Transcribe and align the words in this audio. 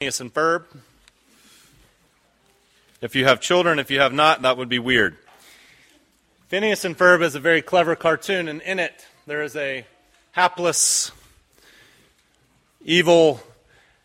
Phineas 0.00 0.20
and 0.20 0.32
Ferb. 0.32 0.64
If 3.02 3.14
you 3.14 3.26
have 3.26 3.38
children, 3.38 3.78
if 3.78 3.90
you 3.90 4.00
have 4.00 4.14
not, 4.14 4.40
that 4.40 4.56
would 4.56 4.70
be 4.70 4.78
weird. 4.78 5.18
Phineas 6.48 6.86
and 6.86 6.96
Ferb 6.96 7.20
is 7.20 7.34
a 7.34 7.38
very 7.38 7.60
clever 7.60 7.94
cartoon, 7.94 8.48
and 8.48 8.62
in 8.62 8.78
it 8.78 9.06
there 9.26 9.42
is 9.42 9.54
a 9.56 9.84
hapless, 10.32 11.12
evil, 12.82 13.42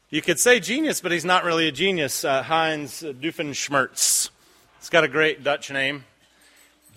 you 0.10 0.22
could 0.22 0.38
say 0.38 0.60
genius, 0.60 1.00
but 1.00 1.14
he's 1.14 1.24
not 1.24 1.46
really 1.46 1.70
a 1.70 1.72
genius, 1.72 2.26
uh, 2.26 2.44
Heinz 2.44 3.02
Doofenshmirtz. 3.02 4.32
He's 4.80 4.90
got 4.90 5.06
a 5.06 5.08
great 5.08 5.46
Dutch 5.46 5.72
name, 5.72 6.04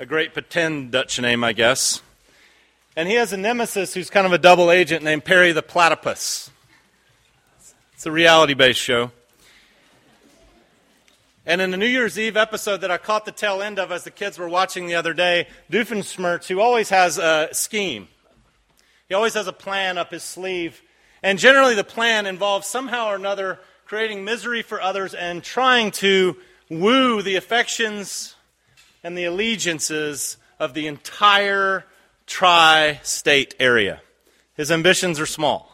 a 0.01 0.07
great 0.07 0.33
pretend 0.33 0.91
Dutch 0.91 1.21
name, 1.21 1.45
I 1.45 1.53
guess. 1.53 2.03
And 2.97 3.09
he 3.09 3.15
has 3.15 3.33
a 3.33 3.37
nemesis 3.37 3.95
who's 3.95 4.11
kind 4.11 4.27
of 4.27 4.33
a 4.33 4.39
double 4.39 4.73
agent 4.73 5.05
named 5.05 5.25
Perry 5.25 5.53
the 5.53 5.63
Platypus. 5.63 6.51
It's 7.99 8.07
a 8.07 8.13
reality 8.13 8.55
based 8.55 8.79
show. 8.79 9.11
And 11.45 11.61
in 11.61 11.73
the 11.73 11.77
New 11.77 11.89
Year's 11.89 12.17
Eve 12.17 12.37
episode 12.37 12.83
that 12.83 12.93
I 12.93 12.97
caught 12.97 13.25
the 13.25 13.33
tail 13.33 13.61
end 13.61 13.81
of 13.81 13.91
as 13.91 14.05
the 14.05 14.13
kids 14.13 14.39
were 14.39 14.49
watching 14.49 14.87
the 14.87 14.95
other 14.95 15.13
day, 15.13 15.49
Doofenshmirtz, 15.69 16.47
who 16.47 16.61
always 16.61 16.91
has 16.91 17.19
a 17.19 17.49
scheme, 17.51 18.07
he 19.09 19.17
always 19.17 19.35
has 19.35 19.49
a 19.49 19.53
plan 19.53 19.99
up 19.99 20.13
his 20.13 20.23
sleeve. 20.23 20.81
And 21.25 21.41
generally, 21.41 21.75
the 21.75 21.83
plan 21.83 22.27
involves 22.27 22.69
somehow 22.69 23.09
or 23.09 23.17
another 23.17 23.59
creating 23.85 24.25
misery 24.25 24.63
for 24.63 24.81
others 24.81 25.13
and 25.13 25.43
trying 25.43 25.91
to 25.91 26.37
woo 26.71 27.21
the 27.21 27.35
affections 27.35 28.37
and 29.03 29.19
the 29.19 29.25
allegiances 29.25 30.37
of 30.61 30.73
the 30.73 30.87
entire 30.87 31.85
tri 32.29 33.01
state 33.03 33.57
area. 33.59 34.01
His 34.55 34.71
ambitions 34.71 35.19
are 35.19 35.27
small. 35.27 35.68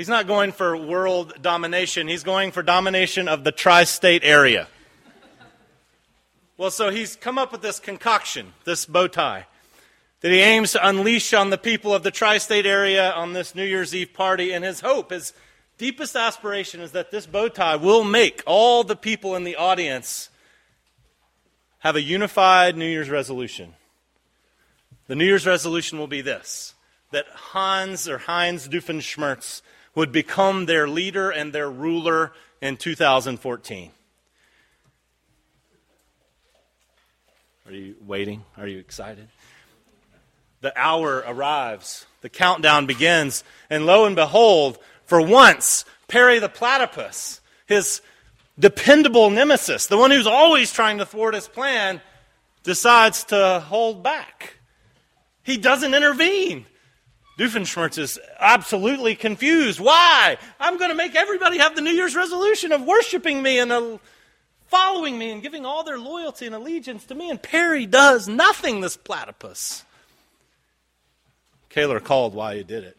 He's 0.00 0.08
not 0.08 0.26
going 0.26 0.52
for 0.52 0.74
world 0.78 1.34
domination, 1.42 2.08
he's 2.08 2.22
going 2.22 2.52
for 2.52 2.62
domination 2.62 3.28
of 3.28 3.44
the 3.44 3.52
tri 3.52 3.84
state 3.84 4.22
area. 4.24 4.66
Well, 6.56 6.70
so 6.70 6.88
he's 6.88 7.16
come 7.16 7.36
up 7.36 7.52
with 7.52 7.60
this 7.60 7.78
concoction, 7.78 8.54
this 8.64 8.86
bow 8.86 9.08
tie, 9.08 9.44
that 10.22 10.32
he 10.32 10.38
aims 10.38 10.72
to 10.72 10.88
unleash 10.88 11.34
on 11.34 11.50
the 11.50 11.58
people 11.58 11.94
of 11.94 12.02
the 12.02 12.10
tri 12.10 12.38
state 12.38 12.64
area 12.64 13.12
on 13.12 13.34
this 13.34 13.54
New 13.54 13.62
Year's 13.62 13.94
Eve 13.94 14.14
party. 14.14 14.52
And 14.52 14.64
his 14.64 14.80
hope, 14.80 15.10
his 15.10 15.34
deepest 15.76 16.16
aspiration, 16.16 16.80
is 16.80 16.92
that 16.92 17.10
this 17.10 17.26
bow 17.26 17.50
tie 17.50 17.76
will 17.76 18.02
make 18.02 18.42
all 18.46 18.84
the 18.84 18.96
people 18.96 19.36
in 19.36 19.44
the 19.44 19.56
audience 19.56 20.30
have 21.80 21.94
a 21.94 22.00
unified 22.00 22.74
New 22.74 22.88
Year's 22.88 23.10
resolution. 23.10 23.74
The 25.08 25.14
New 25.14 25.26
Year's 25.26 25.46
resolution 25.46 25.98
will 25.98 26.06
be 26.06 26.22
this 26.22 26.72
that 27.10 27.26
Hans 27.34 28.08
or 28.08 28.16
Heinz 28.16 28.66
Doofenshmirtz 28.66 29.60
would 29.94 30.12
become 30.12 30.66
their 30.66 30.88
leader 30.88 31.30
and 31.30 31.52
their 31.52 31.70
ruler 31.70 32.32
in 32.60 32.76
2014. 32.76 33.90
Are 37.66 37.72
you 37.72 37.94
waiting? 38.04 38.44
Are 38.56 38.66
you 38.66 38.78
excited? 38.78 39.28
The 40.60 40.78
hour 40.78 41.24
arrives, 41.26 42.06
the 42.20 42.28
countdown 42.28 42.86
begins, 42.86 43.44
and 43.70 43.86
lo 43.86 44.04
and 44.04 44.16
behold, 44.16 44.78
for 45.06 45.20
once, 45.20 45.84
Perry 46.08 46.38
the 46.38 46.48
platypus, 46.48 47.40
his 47.66 48.02
dependable 48.58 49.30
nemesis, 49.30 49.86
the 49.86 49.96
one 49.96 50.10
who's 50.10 50.26
always 50.26 50.72
trying 50.72 50.98
to 50.98 51.06
thwart 51.06 51.34
his 51.34 51.48
plan, 51.48 52.00
decides 52.62 53.24
to 53.24 53.60
hold 53.60 54.02
back. 54.02 54.54
He 55.42 55.56
doesn't 55.56 55.94
intervene. 55.94 56.66
Doofenshmirtz 57.38 57.98
is 57.98 58.18
absolutely 58.38 59.14
confused. 59.14 59.80
Why? 59.80 60.36
I'm 60.58 60.78
going 60.78 60.90
to 60.90 60.96
make 60.96 61.14
everybody 61.14 61.58
have 61.58 61.74
the 61.74 61.80
New 61.80 61.92
Year's 61.92 62.14
resolution 62.14 62.72
of 62.72 62.82
worshiping 62.82 63.42
me 63.42 63.58
and 63.58 63.72
uh, 63.72 63.98
following 64.66 65.18
me 65.18 65.30
and 65.30 65.42
giving 65.42 65.64
all 65.64 65.82
their 65.82 65.98
loyalty 65.98 66.46
and 66.46 66.54
allegiance 66.54 67.04
to 67.06 67.14
me. 67.14 67.30
And 67.30 67.42
Perry 67.42 67.86
does 67.86 68.28
nothing, 68.28 68.80
this 68.80 68.96
platypus. 68.96 69.84
Kaler 71.70 72.00
called 72.00 72.34
why 72.34 72.56
he 72.56 72.62
did 72.62 72.84
it. 72.84 72.96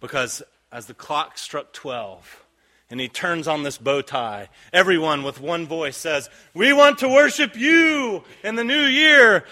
Because 0.00 0.42
as 0.72 0.86
the 0.86 0.94
clock 0.94 1.38
struck 1.38 1.72
12 1.72 2.44
and 2.90 3.00
he 3.00 3.08
turns 3.08 3.46
on 3.46 3.62
this 3.62 3.78
bow 3.78 4.02
tie, 4.02 4.48
everyone 4.72 5.22
with 5.22 5.40
one 5.40 5.66
voice 5.66 5.96
says, 5.96 6.28
We 6.54 6.72
want 6.72 6.98
to 6.98 7.08
worship 7.08 7.56
you 7.56 8.24
in 8.42 8.56
the 8.56 8.64
new 8.64 8.84
year, 8.84 9.44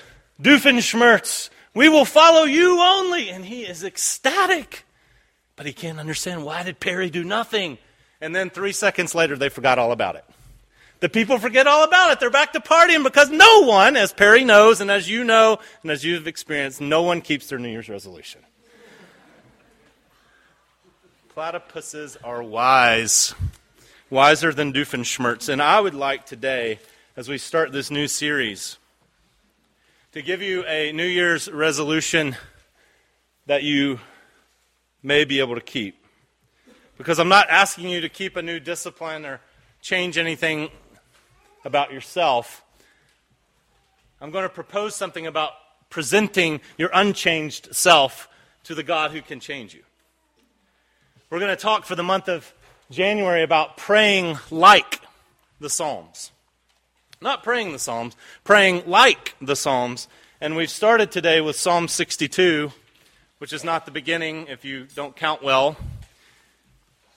Doofenshmirtz. 0.42 1.50
We 1.74 1.88
will 1.88 2.04
follow 2.04 2.44
you 2.44 2.80
only. 2.80 3.28
And 3.30 3.44
he 3.44 3.62
is 3.62 3.84
ecstatic. 3.84 4.84
But 5.56 5.66
he 5.66 5.72
can't 5.72 6.00
understand 6.00 6.44
why 6.44 6.62
did 6.62 6.80
Perry 6.80 7.10
do 7.10 7.24
nothing? 7.24 7.78
and 8.24 8.34
then 8.34 8.48
three 8.48 8.72
seconds 8.72 9.14
later, 9.14 9.36
they 9.36 9.50
forgot 9.50 9.78
all 9.78 9.92
about 9.92 10.16
it. 10.16 10.24
The 11.00 11.10
people 11.10 11.38
forget 11.38 11.66
all 11.66 11.84
about 11.84 12.10
it. 12.10 12.20
They're 12.20 12.30
back 12.30 12.54
to 12.54 12.60
partying 12.60 13.02
because 13.04 13.28
no 13.28 13.60
one, 13.64 13.96
as 13.96 14.14
Perry 14.14 14.44
knows, 14.44 14.80
and 14.80 14.90
as 14.90 15.10
you 15.10 15.24
know, 15.24 15.58
and 15.82 15.90
as 15.90 16.04
you've 16.04 16.26
experienced, 16.26 16.80
no 16.80 17.02
one 17.02 17.20
keeps 17.20 17.48
their 17.48 17.58
New 17.58 17.68
Year's 17.68 17.90
resolution. 17.90 18.40
Platypuses 21.36 22.16
are 22.24 22.42
wise, 22.42 23.34
wiser 24.08 24.54
than 24.54 24.72
Doofenshmirtz. 24.72 25.50
And 25.50 25.60
I 25.60 25.78
would 25.78 25.94
like 25.94 26.24
today, 26.24 26.78
as 27.18 27.28
we 27.28 27.36
start 27.36 27.72
this 27.72 27.90
new 27.90 28.08
series, 28.08 28.78
to 30.14 30.22
give 30.22 30.40
you 30.40 30.64
a 30.66 30.92
New 30.92 31.06
Year's 31.06 31.50
resolution 31.50 32.36
that 33.46 33.64
you 33.64 33.98
may 35.02 35.24
be 35.24 35.40
able 35.40 35.56
to 35.56 35.60
keep. 35.60 36.06
Because 36.96 37.18
I'm 37.18 37.28
not 37.28 37.50
asking 37.50 37.88
you 37.88 38.00
to 38.00 38.08
keep 38.08 38.36
a 38.36 38.42
new 38.42 38.60
discipline 38.60 39.26
or 39.26 39.40
change 39.82 40.16
anything 40.16 40.70
about 41.64 41.92
yourself. 41.92 42.62
I'm 44.20 44.30
going 44.30 44.44
to 44.44 44.48
propose 44.48 44.94
something 44.94 45.26
about 45.26 45.50
presenting 45.90 46.60
your 46.78 46.90
unchanged 46.94 47.74
self 47.74 48.28
to 48.62 48.76
the 48.76 48.84
God 48.84 49.10
who 49.10 49.20
can 49.20 49.40
change 49.40 49.74
you. 49.74 49.82
We're 51.28 51.40
going 51.40 51.50
to 51.50 51.60
talk 51.60 51.84
for 51.84 51.96
the 51.96 52.04
month 52.04 52.28
of 52.28 52.54
January 52.88 53.42
about 53.42 53.78
praying 53.78 54.38
like 54.52 55.00
the 55.58 55.68
Psalms. 55.68 56.30
Not 57.24 57.42
praying 57.42 57.72
the 57.72 57.78
Psalms, 57.78 58.14
praying 58.44 58.82
like 58.86 59.34
the 59.40 59.56
Psalms. 59.56 60.08
And 60.42 60.56
we've 60.56 60.68
started 60.68 61.10
today 61.10 61.40
with 61.40 61.56
Psalm 61.56 61.88
62, 61.88 62.70
which 63.38 63.54
is 63.54 63.64
not 63.64 63.86
the 63.86 63.90
beginning 63.90 64.48
if 64.48 64.62
you 64.62 64.86
don't 64.94 65.16
count 65.16 65.42
well. 65.42 65.78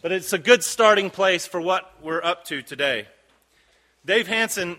But 0.01 0.13
it's 0.13 0.31
a 0.31 0.38
good 0.38 0.63
starting 0.63 1.09
place 1.09 1.46
for 1.46 1.59
what 1.59 1.94
we're 2.01 2.23
up 2.23 2.46
to 2.46 2.62
today. 2.62 3.09
Dave 4.06 4.29
Hansen 4.29 4.78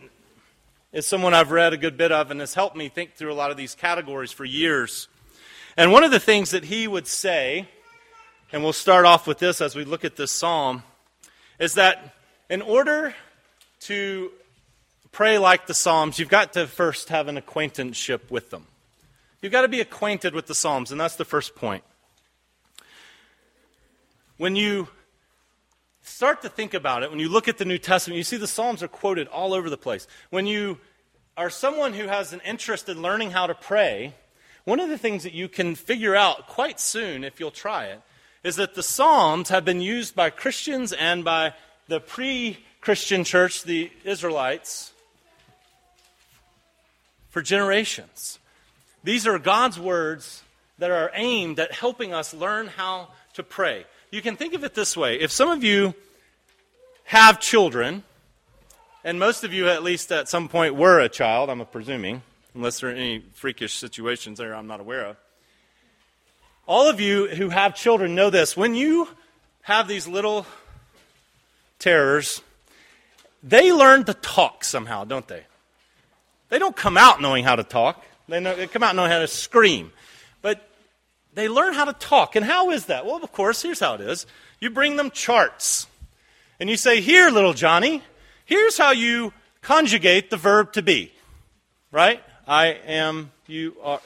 is 0.94 1.06
someone 1.06 1.34
I've 1.34 1.50
read 1.50 1.74
a 1.74 1.76
good 1.76 1.98
bit 1.98 2.10
of 2.10 2.30
and 2.30 2.40
has 2.40 2.54
helped 2.54 2.74
me 2.74 2.88
think 2.88 3.12
through 3.12 3.30
a 3.30 3.34
lot 3.34 3.50
of 3.50 3.58
these 3.58 3.74
categories 3.74 4.32
for 4.32 4.46
years. 4.46 5.08
And 5.76 5.92
one 5.92 6.04
of 6.04 6.10
the 6.10 6.20
things 6.20 6.52
that 6.52 6.64
he 6.64 6.88
would 6.88 7.06
say, 7.06 7.68
and 8.50 8.62
we'll 8.62 8.72
start 8.72 9.04
off 9.04 9.26
with 9.26 9.40
this 9.40 9.60
as 9.60 9.76
we 9.76 9.84
look 9.84 10.06
at 10.06 10.16
this 10.16 10.32
psalm, 10.32 10.84
is 11.58 11.74
that 11.74 12.14
in 12.48 12.62
order 12.62 13.14
to 13.80 14.30
pray 15.12 15.38
like 15.38 15.66
the 15.66 15.74
Psalms, 15.74 16.18
you've 16.18 16.28
got 16.28 16.52
to 16.54 16.66
first 16.66 17.08
have 17.08 17.28
an 17.28 17.36
acquaintanceship 17.36 18.30
with 18.30 18.50
them. 18.50 18.66
You've 19.40 19.52
got 19.52 19.62
to 19.62 19.68
be 19.68 19.80
acquainted 19.80 20.34
with 20.34 20.46
the 20.46 20.54
Psalms, 20.54 20.90
and 20.90 21.00
that's 21.00 21.16
the 21.16 21.24
first 21.24 21.54
point. 21.54 21.84
When 24.36 24.56
you 24.56 24.88
start 26.02 26.42
to 26.42 26.48
think 26.48 26.74
about 26.74 27.02
it, 27.02 27.10
when 27.10 27.20
you 27.20 27.28
look 27.28 27.48
at 27.48 27.58
the 27.58 27.64
New 27.64 27.78
Testament, 27.78 28.16
you 28.16 28.24
see 28.24 28.36
the 28.36 28.46
Psalms 28.46 28.82
are 28.82 28.88
quoted 28.88 29.28
all 29.28 29.54
over 29.54 29.70
the 29.70 29.76
place. 29.76 30.06
When 30.30 30.46
you 30.46 30.78
are 31.36 31.50
someone 31.50 31.92
who 31.92 32.08
has 32.08 32.32
an 32.32 32.40
interest 32.44 32.88
in 32.88 33.00
learning 33.00 33.30
how 33.30 33.46
to 33.46 33.54
pray, 33.54 34.14
one 34.64 34.80
of 34.80 34.88
the 34.88 34.98
things 34.98 35.22
that 35.22 35.32
you 35.32 35.48
can 35.48 35.74
figure 35.74 36.16
out 36.16 36.46
quite 36.48 36.80
soon, 36.80 37.24
if 37.24 37.38
you'll 37.38 37.50
try 37.50 37.86
it, 37.86 38.02
is 38.42 38.56
that 38.56 38.74
the 38.74 38.82
Psalms 38.82 39.48
have 39.48 39.64
been 39.64 39.80
used 39.80 40.14
by 40.14 40.30
Christians 40.30 40.92
and 40.92 41.24
by 41.24 41.54
the 41.86 42.00
pre 42.00 42.58
Christian 42.80 43.24
church, 43.24 43.62
the 43.64 43.90
Israelites, 44.04 44.92
for 47.30 47.42
generations. 47.42 48.38
These 49.04 49.26
are 49.26 49.38
God's 49.38 49.78
words 49.78 50.42
that 50.78 50.90
are 50.90 51.10
aimed 51.14 51.58
at 51.58 51.72
helping 51.72 52.12
us 52.14 52.32
learn 52.34 52.68
how 52.68 53.08
to 53.34 53.42
pray 53.42 53.84
you 54.10 54.22
can 54.22 54.36
think 54.36 54.54
of 54.54 54.64
it 54.64 54.74
this 54.74 54.96
way. 54.96 55.20
If 55.20 55.30
some 55.30 55.50
of 55.50 55.62
you 55.62 55.94
have 57.04 57.40
children, 57.40 58.02
and 59.04 59.18
most 59.18 59.44
of 59.44 59.52
you, 59.52 59.68
at 59.68 59.82
least 59.82 60.10
at 60.12 60.28
some 60.28 60.48
point, 60.48 60.74
were 60.74 61.00
a 61.00 61.08
child, 61.08 61.50
I'm 61.50 61.64
presuming, 61.66 62.22
unless 62.54 62.80
there 62.80 62.90
are 62.90 62.94
any 62.94 63.22
freakish 63.34 63.74
situations 63.74 64.38
there 64.38 64.54
I'm 64.54 64.66
not 64.66 64.80
aware 64.80 65.04
of. 65.04 65.16
All 66.66 66.88
of 66.88 67.00
you 67.00 67.28
who 67.28 67.48
have 67.48 67.74
children 67.74 68.14
know 68.14 68.30
this. 68.30 68.56
When 68.56 68.74
you 68.74 69.08
have 69.62 69.88
these 69.88 70.06
little 70.06 70.46
terrors, 71.78 72.42
they 73.42 73.72
learn 73.72 74.04
to 74.04 74.14
talk 74.14 74.64
somehow, 74.64 75.04
don't 75.04 75.26
they? 75.28 75.44
They 76.48 76.58
don't 76.58 76.76
come 76.76 76.96
out 76.96 77.20
knowing 77.20 77.44
how 77.44 77.56
to 77.56 77.64
talk, 77.64 78.04
they, 78.28 78.40
know, 78.40 78.54
they 78.54 78.66
come 78.66 78.82
out 78.82 78.94
knowing 78.94 79.10
how 79.10 79.20
to 79.20 79.26
scream. 79.26 79.90
But 80.42 80.68
they 81.34 81.48
learn 81.48 81.72
how 81.72 81.86
to 81.86 81.92
talk. 81.94 82.36
And 82.36 82.44
how 82.44 82.70
is 82.70 82.86
that? 82.86 83.06
Well, 83.06 83.22
of 83.22 83.32
course, 83.32 83.62
here's 83.62 83.80
how 83.80 83.94
it 83.94 84.00
is 84.00 84.26
you 84.60 84.70
bring 84.70 84.96
them 84.96 85.10
charts. 85.10 85.86
And 86.60 86.68
you 86.68 86.76
say, 86.76 87.00
Here, 87.00 87.30
little 87.30 87.54
Johnny, 87.54 88.02
here's 88.44 88.76
how 88.76 88.90
you 88.90 89.32
conjugate 89.62 90.30
the 90.30 90.36
verb 90.36 90.72
to 90.74 90.82
be. 90.82 91.12
Right? 91.90 92.22
I 92.46 92.66
am, 92.86 93.30
you 93.46 93.76
are, 93.82 94.00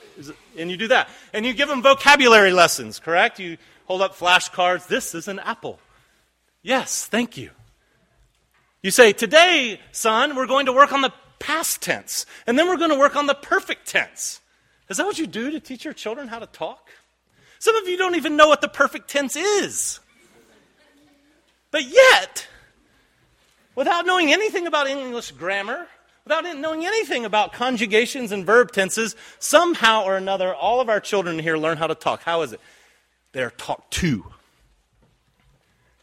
and 0.59 0.71
you 0.71 0.77
do 0.77 0.89
that. 0.89 1.09
And 1.33 1.47
you 1.47 1.53
give 1.53 1.69
them 1.69 1.83
vocabulary 1.83 2.53
lessons, 2.53 2.99
correct? 2.99 3.39
You 3.39 3.56
hold 3.87 4.03
up 4.03 4.17
flashcards. 4.17 4.87
This 4.87 5.15
is 5.15 5.29
an 5.29 5.39
apple. 5.39 5.79
Yes, 6.62 7.06
thank 7.06 7.37
you. 7.37 7.50
You 8.83 8.91
say, 8.91 9.12
Today, 9.12 9.81
son, 9.91 10.37
we're 10.37 10.47
going 10.47 10.67
to 10.67 10.73
work 10.73 10.93
on 10.93 11.00
the 11.03 11.12
past 11.43 11.83
tense, 11.83 12.25
and 12.47 12.56
then 12.56 12.69
we're 12.69 12.77
going 12.77 12.91
to 12.91 12.99
work 12.99 13.17
on 13.17 13.27
the 13.27 13.35
perfect 13.35 13.89
tense. 13.89 14.41
Is 14.89 14.97
that 14.97 15.06
what 15.06 15.19
you 15.19 15.27
do 15.27 15.50
to 15.50 15.61
teach 15.61 15.85
your 15.85 15.93
children 15.93 16.29
how 16.29 16.39
to 16.39 16.47
talk? 16.47 16.89
Some 17.59 17.77
of 17.77 17.89
you 17.89 17.97
don't 17.97 18.15
even 18.15 18.37
know 18.37 18.49
what 18.49 18.61
the 18.61 18.69
perfect 18.69 19.11
tense 19.11 19.37
is. 19.37 20.00
But 21.71 21.85
yet, 21.85 22.47
without 23.75 24.06
knowing 24.06 24.33
anything 24.33 24.67
about 24.67 24.87
English 24.87 25.33
grammar, 25.33 25.87
without 26.25 26.44
knowing 26.59 26.87
anything 26.87 27.25
about 27.25 27.53
conjugations 27.53 28.31
and 28.31 28.47
verb 28.47 28.71
tenses, 28.73 29.17
somehow 29.39 30.05
or 30.05 30.17
another, 30.17 30.55
all 30.55 30.81
of 30.81 30.89
our 30.89 31.00
children 31.00 31.39
here 31.39 31.56
learn 31.56 31.79
how 31.79 31.87
to 31.87 31.94
talk. 31.94 32.23
How 32.23 32.43
is 32.43 32.53
it? 32.53 32.61
They're 33.33 33.50
talked 33.50 33.93
to. 33.94 34.27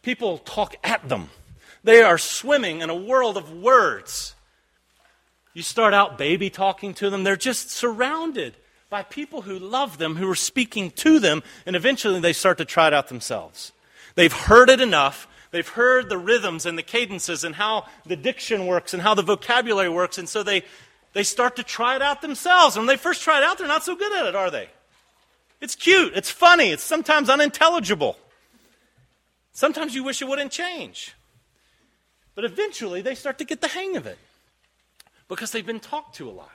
People 0.02 0.40
talk 0.40 0.76
at 0.84 1.08
them. 1.08 1.30
They 1.84 2.02
are 2.02 2.18
swimming 2.18 2.82
in 2.82 2.90
a 2.90 2.96
world 2.96 3.38
of 3.38 3.54
words. 3.54 4.34
You 5.60 5.64
start 5.64 5.94
out 5.94 6.18
baby 6.18 6.50
talking 6.50 6.94
to 6.94 7.10
them, 7.10 7.26
they're 7.26 7.36
just 7.36 7.70
surrounded 7.70 8.56
by 8.90 9.04
people 9.04 9.42
who 9.42 9.60
love 9.60 9.98
them, 9.98 10.16
who 10.16 10.32
are 10.32 10.34
speaking 10.34 10.90
to 10.92 11.20
them, 11.20 11.44
and 11.66 11.76
eventually 11.76 12.22
they 12.22 12.32
start 12.32 12.60
to 12.60 12.64
try 12.64 12.88
it 12.88 12.94
out 12.94 13.10
themselves. 13.10 13.74
They've 14.16 14.32
heard 14.32 14.70
it 14.70 14.80
enough. 14.80 15.28
They've 15.52 15.68
heard 15.68 16.08
the 16.08 16.18
rhythms 16.18 16.66
and 16.66 16.78
the 16.78 16.82
cadences 16.82 17.44
and 17.44 17.56
how 17.56 17.88
the 18.06 18.16
diction 18.16 18.68
works 18.68 18.94
and 18.94 19.04
how 19.04 19.16
the 19.16 19.22
vocabulary 19.22 19.90
works, 19.90 20.18
and 20.18 20.30
so 20.30 20.44
they, 20.44 20.64
they 21.12 21.24
start 21.24 21.58
to 21.58 21.64
try 21.64 21.98
it 21.98 22.02
out 22.02 22.22
themselves. 22.22 22.78
And 22.78 22.88
when 22.88 22.96
they 22.96 23.02
first 23.02 23.22
try 23.22 23.40
it 23.40 23.44
out, 23.44 23.58
they're 23.58 23.68
not 23.68 23.84
so 23.84 23.98
good 23.98 24.14
at 24.14 24.28
it, 24.28 24.38
are 24.38 24.50
they? 24.50 24.70
It's 25.60 25.76
cute, 25.76 26.14
it's 26.16 26.32
funny, 26.32 26.70
it's 26.70 26.84
sometimes 26.84 27.30
unintelligible. 27.30 28.18
Sometimes 29.52 29.94
you 29.94 30.06
wish 30.06 30.22
it 30.22 30.30
wouldn't 30.30 30.54
change. 30.54 31.16
But 32.34 32.46
eventually 32.46 33.02
they 33.02 33.14
start 33.14 33.38
to 33.40 33.44
get 33.44 33.60
the 33.60 33.68
hang 33.68 33.98
of 33.98 34.08
it 34.08 34.18
because 35.30 35.52
they've 35.52 35.66
been 35.66 35.80
talked 35.80 36.16
to 36.16 36.30
a 36.30 36.32
lot. 36.32 36.52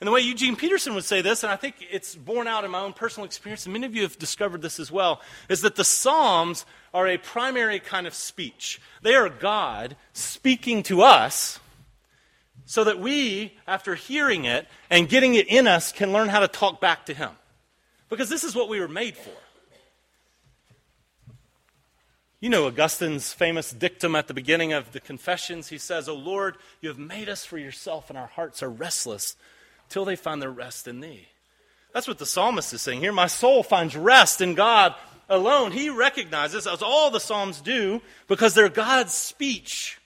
And 0.00 0.06
the 0.06 0.12
way 0.12 0.20
Eugene 0.20 0.54
Peterson 0.54 0.94
would 0.94 1.04
say 1.04 1.22
this, 1.22 1.42
and 1.42 1.50
I 1.50 1.56
think 1.56 1.76
it's 1.90 2.14
borne 2.14 2.46
out 2.46 2.64
in 2.64 2.70
my 2.70 2.80
own 2.80 2.92
personal 2.92 3.24
experience, 3.24 3.66
and 3.66 3.72
many 3.72 3.86
of 3.86 3.96
you 3.96 4.02
have 4.02 4.18
discovered 4.18 4.62
this 4.62 4.78
as 4.78 4.92
well, 4.92 5.20
is 5.48 5.62
that 5.62 5.74
the 5.74 5.84
Psalms 5.84 6.66
are 6.94 7.08
a 7.08 7.18
primary 7.18 7.80
kind 7.80 8.06
of 8.06 8.14
speech. 8.14 8.80
They 9.02 9.14
are 9.14 9.28
God 9.28 9.96
speaking 10.12 10.84
to 10.84 11.02
us 11.02 11.58
so 12.64 12.84
that 12.84 13.00
we, 13.00 13.54
after 13.66 13.96
hearing 13.96 14.44
it 14.44 14.68
and 14.88 15.08
getting 15.08 15.34
it 15.34 15.48
in 15.48 15.66
us, 15.66 15.90
can 15.90 16.12
learn 16.12 16.28
how 16.28 16.40
to 16.40 16.48
talk 16.48 16.80
back 16.80 17.06
to 17.06 17.14
Him. 17.14 17.30
Because 18.08 18.28
this 18.28 18.44
is 18.44 18.54
what 18.54 18.68
we 18.68 18.78
were 18.78 18.88
made 18.88 19.16
for. 19.16 19.30
You 22.40 22.50
know 22.50 22.68
Augustine's 22.68 23.32
famous 23.32 23.72
dictum 23.72 24.14
at 24.14 24.28
the 24.28 24.34
beginning 24.34 24.72
of 24.72 24.92
the 24.92 25.00
Confessions. 25.00 25.68
He 25.68 25.78
says, 25.78 26.08
O 26.08 26.14
Lord, 26.14 26.56
you 26.80 26.88
have 26.88 26.98
made 26.98 27.28
us 27.28 27.44
for 27.44 27.58
yourself, 27.58 28.10
and 28.10 28.18
our 28.18 28.28
hearts 28.28 28.62
are 28.62 28.70
restless 28.70 29.34
till 29.88 30.04
they 30.04 30.14
find 30.14 30.40
their 30.40 30.50
rest 30.50 30.86
in 30.86 31.00
thee. 31.00 31.26
That's 31.92 32.06
what 32.06 32.18
the 32.18 32.26
psalmist 32.26 32.72
is 32.72 32.80
saying 32.80 33.00
here. 33.00 33.12
My 33.12 33.26
soul 33.26 33.64
finds 33.64 33.96
rest 33.96 34.40
in 34.40 34.54
God 34.54 34.94
alone. 35.28 35.72
He 35.72 35.90
recognizes, 35.90 36.68
as 36.68 36.80
all 36.80 37.10
the 37.10 37.18
psalms 37.18 37.60
do, 37.60 38.02
because 38.28 38.54
they're 38.54 38.68
God's 38.68 39.14
speech 39.14 39.98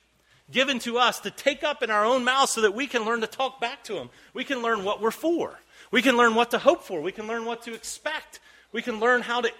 given 0.50 0.78
to 0.80 0.96
us 0.96 1.20
to 1.20 1.30
take 1.30 1.62
up 1.62 1.82
in 1.82 1.90
our 1.90 2.06
own 2.06 2.24
mouths 2.24 2.52
so 2.52 2.62
that 2.62 2.74
we 2.74 2.86
can 2.86 3.04
learn 3.04 3.20
to 3.20 3.26
talk 3.26 3.60
back 3.60 3.84
to 3.84 3.96
Him. 3.96 4.08
We 4.32 4.44
can 4.44 4.62
learn 4.62 4.84
what 4.84 5.02
we're 5.02 5.10
for. 5.10 5.60
We 5.90 6.00
can 6.00 6.16
learn 6.16 6.34
what 6.34 6.52
to 6.52 6.58
hope 6.58 6.82
for. 6.82 7.02
We 7.02 7.12
can 7.12 7.26
learn 7.26 7.44
what 7.44 7.60
to 7.64 7.74
expect. 7.74 8.40
We 8.72 8.80
can 8.80 9.00
learn 9.00 9.20
how 9.20 9.42
to 9.42 9.50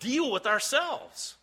deal 0.00 0.30
with 0.30 0.46
ourselves. 0.46 1.36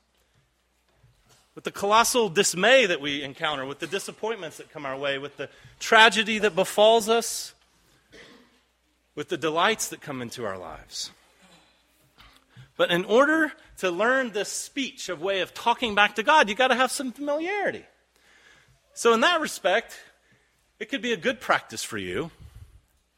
With 1.58 1.64
the 1.64 1.72
colossal 1.72 2.30
dismay 2.30 2.86
that 2.86 3.02
we 3.02 3.24
encounter, 3.24 3.66
with 3.66 3.80
the 3.80 3.88
disappointments 3.88 4.58
that 4.58 4.72
come 4.72 4.86
our 4.86 4.96
way, 4.96 5.18
with 5.18 5.38
the 5.38 5.50
tragedy 5.80 6.38
that 6.38 6.54
befalls 6.54 7.10
us, 7.10 7.56
with 9.16 9.30
the 9.30 9.38
delights 9.38 9.88
that 9.88 10.00
come 10.00 10.22
into 10.22 10.46
our 10.46 10.60
lives. 10.60 11.10
But 12.78 12.92
in 12.92 13.06
order 13.06 13.54
to 13.80 13.90
learn 13.90 14.34
this 14.34 14.50
speech 14.50 15.10
of 15.10 15.20
way 15.20 15.40
of 15.40 15.56
talking 15.56 15.96
back 15.96 16.14
to 16.18 16.22
God, 16.22 16.48
you've 16.48 16.60
got 16.60 16.68
to 16.68 16.76
have 16.76 16.92
some 16.92 17.12
familiarity. 17.12 17.86
So, 18.94 19.14
in 19.14 19.22
that 19.22 19.42
respect, 19.42 20.00
it 20.80 20.90
could 20.90 21.02
be 21.02 21.12
a 21.12 21.18
good 21.18 21.42
practice 21.42 21.84
for 21.84 21.98
you. 21.98 22.30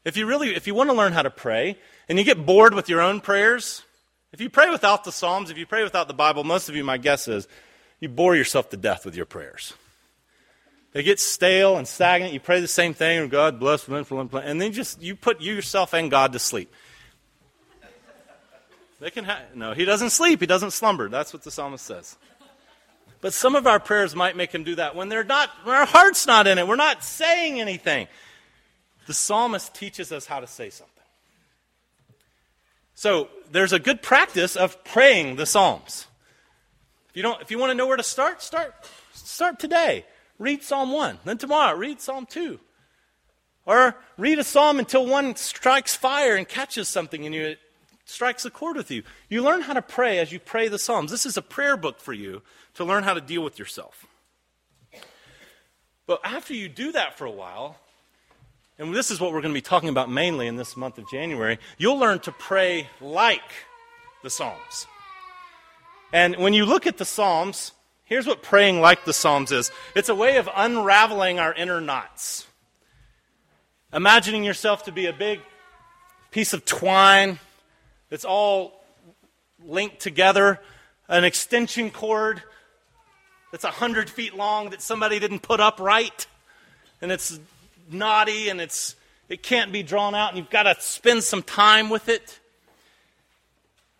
If 0.02 0.16
you 0.16 0.24
really, 0.24 0.56
if 0.56 0.66
you 0.66 0.74
want 0.74 0.88
to 0.88 0.96
learn 0.96 1.12
how 1.12 1.20
to 1.20 1.28
pray 1.28 1.76
and 2.08 2.16
you 2.16 2.24
get 2.24 2.46
bored 2.46 2.72
with 2.72 2.88
your 2.88 3.02
own 3.02 3.20
prayers, 3.20 3.82
if 4.32 4.40
you 4.40 4.48
pray 4.48 4.70
without 4.70 5.04
the 5.04 5.12
Psalms, 5.12 5.50
if 5.50 5.58
you 5.58 5.66
pray 5.66 5.82
without 5.82 6.08
the 6.08 6.14
Bible, 6.14 6.42
most 6.42 6.70
of 6.70 6.74
you, 6.74 6.84
my 6.84 6.96
guess 6.96 7.28
is, 7.28 7.46
you 8.00 8.08
bore 8.08 8.34
yourself 8.34 8.70
to 8.70 8.76
death 8.76 9.04
with 9.04 9.14
your 9.14 9.26
prayers. 9.26 9.74
They 10.92 11.02
get 11.02 11.20
stale 11.20 11.76
and 11.76 11.86
stagnant. 11.86 12.32
You 12.32 12.40
pray 12.40 12.60
the 12.60 12.66
same 12.66 12.94
thing, 12.94 13.28
God 13.28 13.60
bless, 13.60 13.86
and 13.86 14.60
then 14.60 14.72
just 14.72 15.00
you 15.00 15.14
put 15.14 15.40
you 15.40 15.54
yourself 15.54 15.94
and 15.94 16.10
God 16.10 16.32
to 16.32 16.38
sleep. 16.38 16.72
They 18.98 19.10
can 19.10 19.24
ha- 19.24 19.42
no, 19.54 19.72
he 19.72 19.84
doesn't 19.84 20.10
sleep. 20.10 20.40
He 20.40 20.46
doesn't 20.46 20.72
slumber. 20.72 21.08
That's 21.08 21.32
what 21.32 21.42
the 21.42 21.50
psalmist 21.50 21.86
says. 21.86 22.16
But 23.20 23.32
some 23.32 23.54
of 23.54 23.66
our 23.66 23.80
prayers 23.80 24.16
might 24.16 24.36
make 24.36 24.52
him 24.52 24.64
do 24.64 24.74
that 24.76 24.96
when 24.96 25.08
they're 25.08 25.24
not, 25.24 25.50
when 25.64 25.76
our 25.76 25.86
heart's 25.86 26.26
not 26.26 26.46
in 26.46 26.58
it. 26.58 26.66
We're 26.66 26.76
not 26.76 27.04
saying 27.04 27.60
anything. 27.60 28.08
The 29.06 29.14
psalmist 29.14 29.74
teaches 29.74 30.12
us 30.12 30.26
how 30.26 30.40
to 30.40 30.46
say 30.46 30.70
something. 30.70 30.94
So 32.94 33.28
there's 33.50 33.72
a 33.72 33.78
good 33.78 34.02
practice 34.02 34.56
of 34.56 34.84
praying 34.84 35.36
the 35.36 35.46
psalms. 35.46 36.06
If 37.10 37.16
you 37.16 37.22
don't, 37.22 37.40
if 37.42 37.50
you 37.50 37.58
want 37.58 37.70
to 37.70 37.74
know 37.74 37.86
where 37.86 37.96
to 37.96 38.02
start, 38.02 38.42
start 38.42 38.74
start 39.12 39.58
today 39.58 40.04
read 40.40 40.64
Psalm 40.64 40.90
1. 40.90 41.18
Then 41.24 41.38
tomorrow, 41.38 41.76
read 41.76 42.00
Psalm 42.00 42.26
2. 42.26 42.58
Or 43.66 43.94
read 44.16 44.40
a 44.40 44.44
psalm 44.44 44.80
until 44.80 45.06
one 45.06 45.36
strikes 45.36 45.94
fire 45.94 46.34
and 46.34 46.48
catches 46.48 46.88
something 46.88 47.24
and 47.24 47.32
you, 47.32 47.42
it 47.42 47.58
strikes 48.06 48.44
a 48.44 48.50
chord 48.50 48.76
with 48.76 48.90
you. 48.90 49.04
You 49.28 49.44
learn 49.44 49.60
how 49.60 49.74
to 49.74 49.82
pray 49.82 50.18
as 50.18 50.32
you 50.32 50.40
pray 50.40 50.66
the 50.66 50.78
Psalms. 50.78 51.12
This 51.12 51.26
is 51.26 51.36
a 51.36 51.42
prayer 51.42 51.76
book 51.76 52.00
for 52.00 52.12
you 52.12 52.42
to 52.74 52.84
learn 52.84 53.04
how 53.04 53.14
to 53.14 53.20
deal 53.20 53.42
with 53.42 53.58
yourself. 53.58 54.06
But 56.06 56.20
after 56.24 56.54
you 56.54 56.68
do 56.68 56.90
that 56.92 57.16
for 57.16 57.26
a 57.26 57.30
while, 57.30 57.76
and 58.78 58.94
this 58.94 59.10
is 59.10 59.20
what 59.20 59.32
we're 59.32 59.42
going 59.42 59.54
to 59.54 59.58
be 59.58 59.60
talking 59.60 59.90
about 59.90 60.10
mainly 60.10 60.48
in 60.48 60.56
this 60.56 60.76
month 60.76 60.98
of 60.98 61.08
January, 61.08 61.58
you'll 61.76 61.98
learn 61.98 62.18
to 62.20 62.32
pray 62.32 62.88
like 63.00 63.42
the 64.24 64.30
Psalms. 64.30 64.86
And 66.12 66.36
when 66.36 66.52
you 66.52 66.64
look 66.64 66.86
at 66.86 66.98
the 66.98 67.04
Psalms, 67.04 67.72
Here's 68.10 68.26
what 68.26 68.42
praying 68.42 68.80
like 68.80 69.04
the 69.04 69.12
Psalms 69.12 69.52
is 69.52 69.70
it's 69.94 70.08
a 70.08 70.16
way 70.16 70.36
of 70.38 70.48
unraveling 70.56 71.38
our 71.38 71.54
inner 71.54 71.80
knots. 71.80 72.44
Imagining 73.92 74.42
yourself 74.42 74.82
to 74.86 74.92
be 74.92 75.06
a 75.06 75.12
big 75.12 75.38
piece 76.32 76.52
of 76.52 76.64
twine 76.64 77.38
that's 78.08 78.24
all 78.24 78.82
linked 79.64 80.00
together, 80.00 80.58
an 81.08 81.22
extension 81.22 81.92
cord 81.92 82.42
that's 83.52 83.62
100 83.62 84.10
feet 84.10 84.34
long 84.34 84.70
that 84.70 84.82
somebody 84.82 85.20
didn't 85.20 85.42
put 85.42 85.60
up 85.60 85.78
right, 85.78 86.26
and 87.00 87.12
it's 87.12 87.38
knotty 87.92 88.48
and 88.48 88.60
it's, 88.60 88.96
it 89.28 89.44
can't 89.44 89.70
be 89.70 89.84
drawn 89.84 90.16
out, 90.16 90.30
and 90.30 90.38
you've 90.38 90.50
got 90.50 90.64
to 90.64 90.74
spend 90.80 91.22
some 91.22 91.44
time 91.44 91.88
with 91.88 92.08
it. 92.08 92.39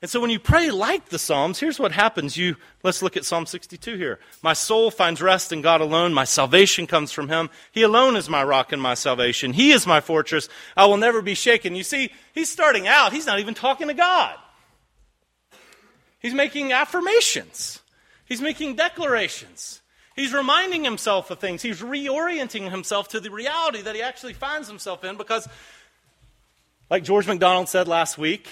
And 0.03 0.11
so 0.11 0.19
when 0.19 0.31
you 0.31 0.39
pray 0.39 0.71
like 0.71 1.11
the 1.11 1.19
Psalms, 1.19 1.61
here's 1.61 1.79
what 1.79 1.93
happens. 1.93 2.37
You 2.37 2.57
let's 2.83 3.03
look 3.03 3.19
at 3.19 3.27
Psalm 3.27 3.45
62 3.45 3.97
here. 3.97 4.19
My 4.43 4.55
soul 4.55 4.91
finds 4.91 5.21
rest 5.21 5.53
in 5.53 5.61
God 5.61 5.83
alone. 5.83 6.15
My 6.15 6.25
salvation 6.25 6.87
comes 6.87 7.13
from 7.13 7.29
him. 7.29 7.51
He 7.71 7.83
alone 7.83 8.17
is 8.17 8.29
my 8.29 8.43
rock 8.43 8.73
and 8.73 8.81
my 8.81 8.95
salvation. 8.95 9.53
He 9.53 9.73
is 9.73 9.87
my 9.87 10.01
fortress. 10.01 10.49
I 10.75 10.87
will 10.87 10.97
never 10.97 11.21
be 11.21 11.35
shaken. 11.35 11.75
You 11.75 11.83
see, 11.83 12.11
he's 12.33 12.49
starting 12.49 12.89
out, 12.89 13.13
he's 13.13 13.27
not 13.27 13.41
even 13.41 13.53
talking 13.53 13.89
to 13.89 13.95
God. 13.95 14.37
He's 16.19 16.35
making 16.35 16.73
affirmations. 16.73 17.81
He's 18.25 18.41
making 18.41 18.77
declarations. 18.77 19.81
He's 20.17 20.33
reminding 20.33 20.85
himself 20.85 21.31
of 21.31 21.39
things. 21.39 21.63
He's 21.63 21.81
reorienting 21.81 22.71
himself 22.71 23.09
to 23.09 23.21
the 23.21 23.31
reality 23.31 23.83
that 23.83 23.95
he 23.95 24.03
actually 24.03 24.35
finds 24.35 24.69
himself 24.69 25.05
in 25.05 25.17
because 25.17 25.49
like 26.91 27.05
George 27.05 27.27
MacDonald 27.27 27.69
said 27.69 27.89
last 27.89 28.19
week, 28.19 28.49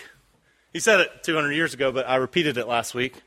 he 0.72 0.80
said 0.80 1.00
it 1.00 1.22
200 1.22 1.52
years 1.52 1.74
ago, 1.74 1.92
but 1.92 2.08
I 2.08 2.16
repeated 2.16 2.56
it 2.56 2.66
last 2.66 2.94
week. 2.94 3.22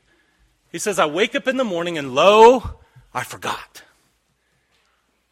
He 0.70 0.78
says, 0.78 0.98
I 0.98 1.06
wake 1.06 1.34
up 1.34 1.48
in 1.48 1.56
the 1.56 1.64
morning 1.64 1.98
and 1.98 2.14
lo, 2.14 2.78
I 3.12 3.24
forgot. 3.24 3.82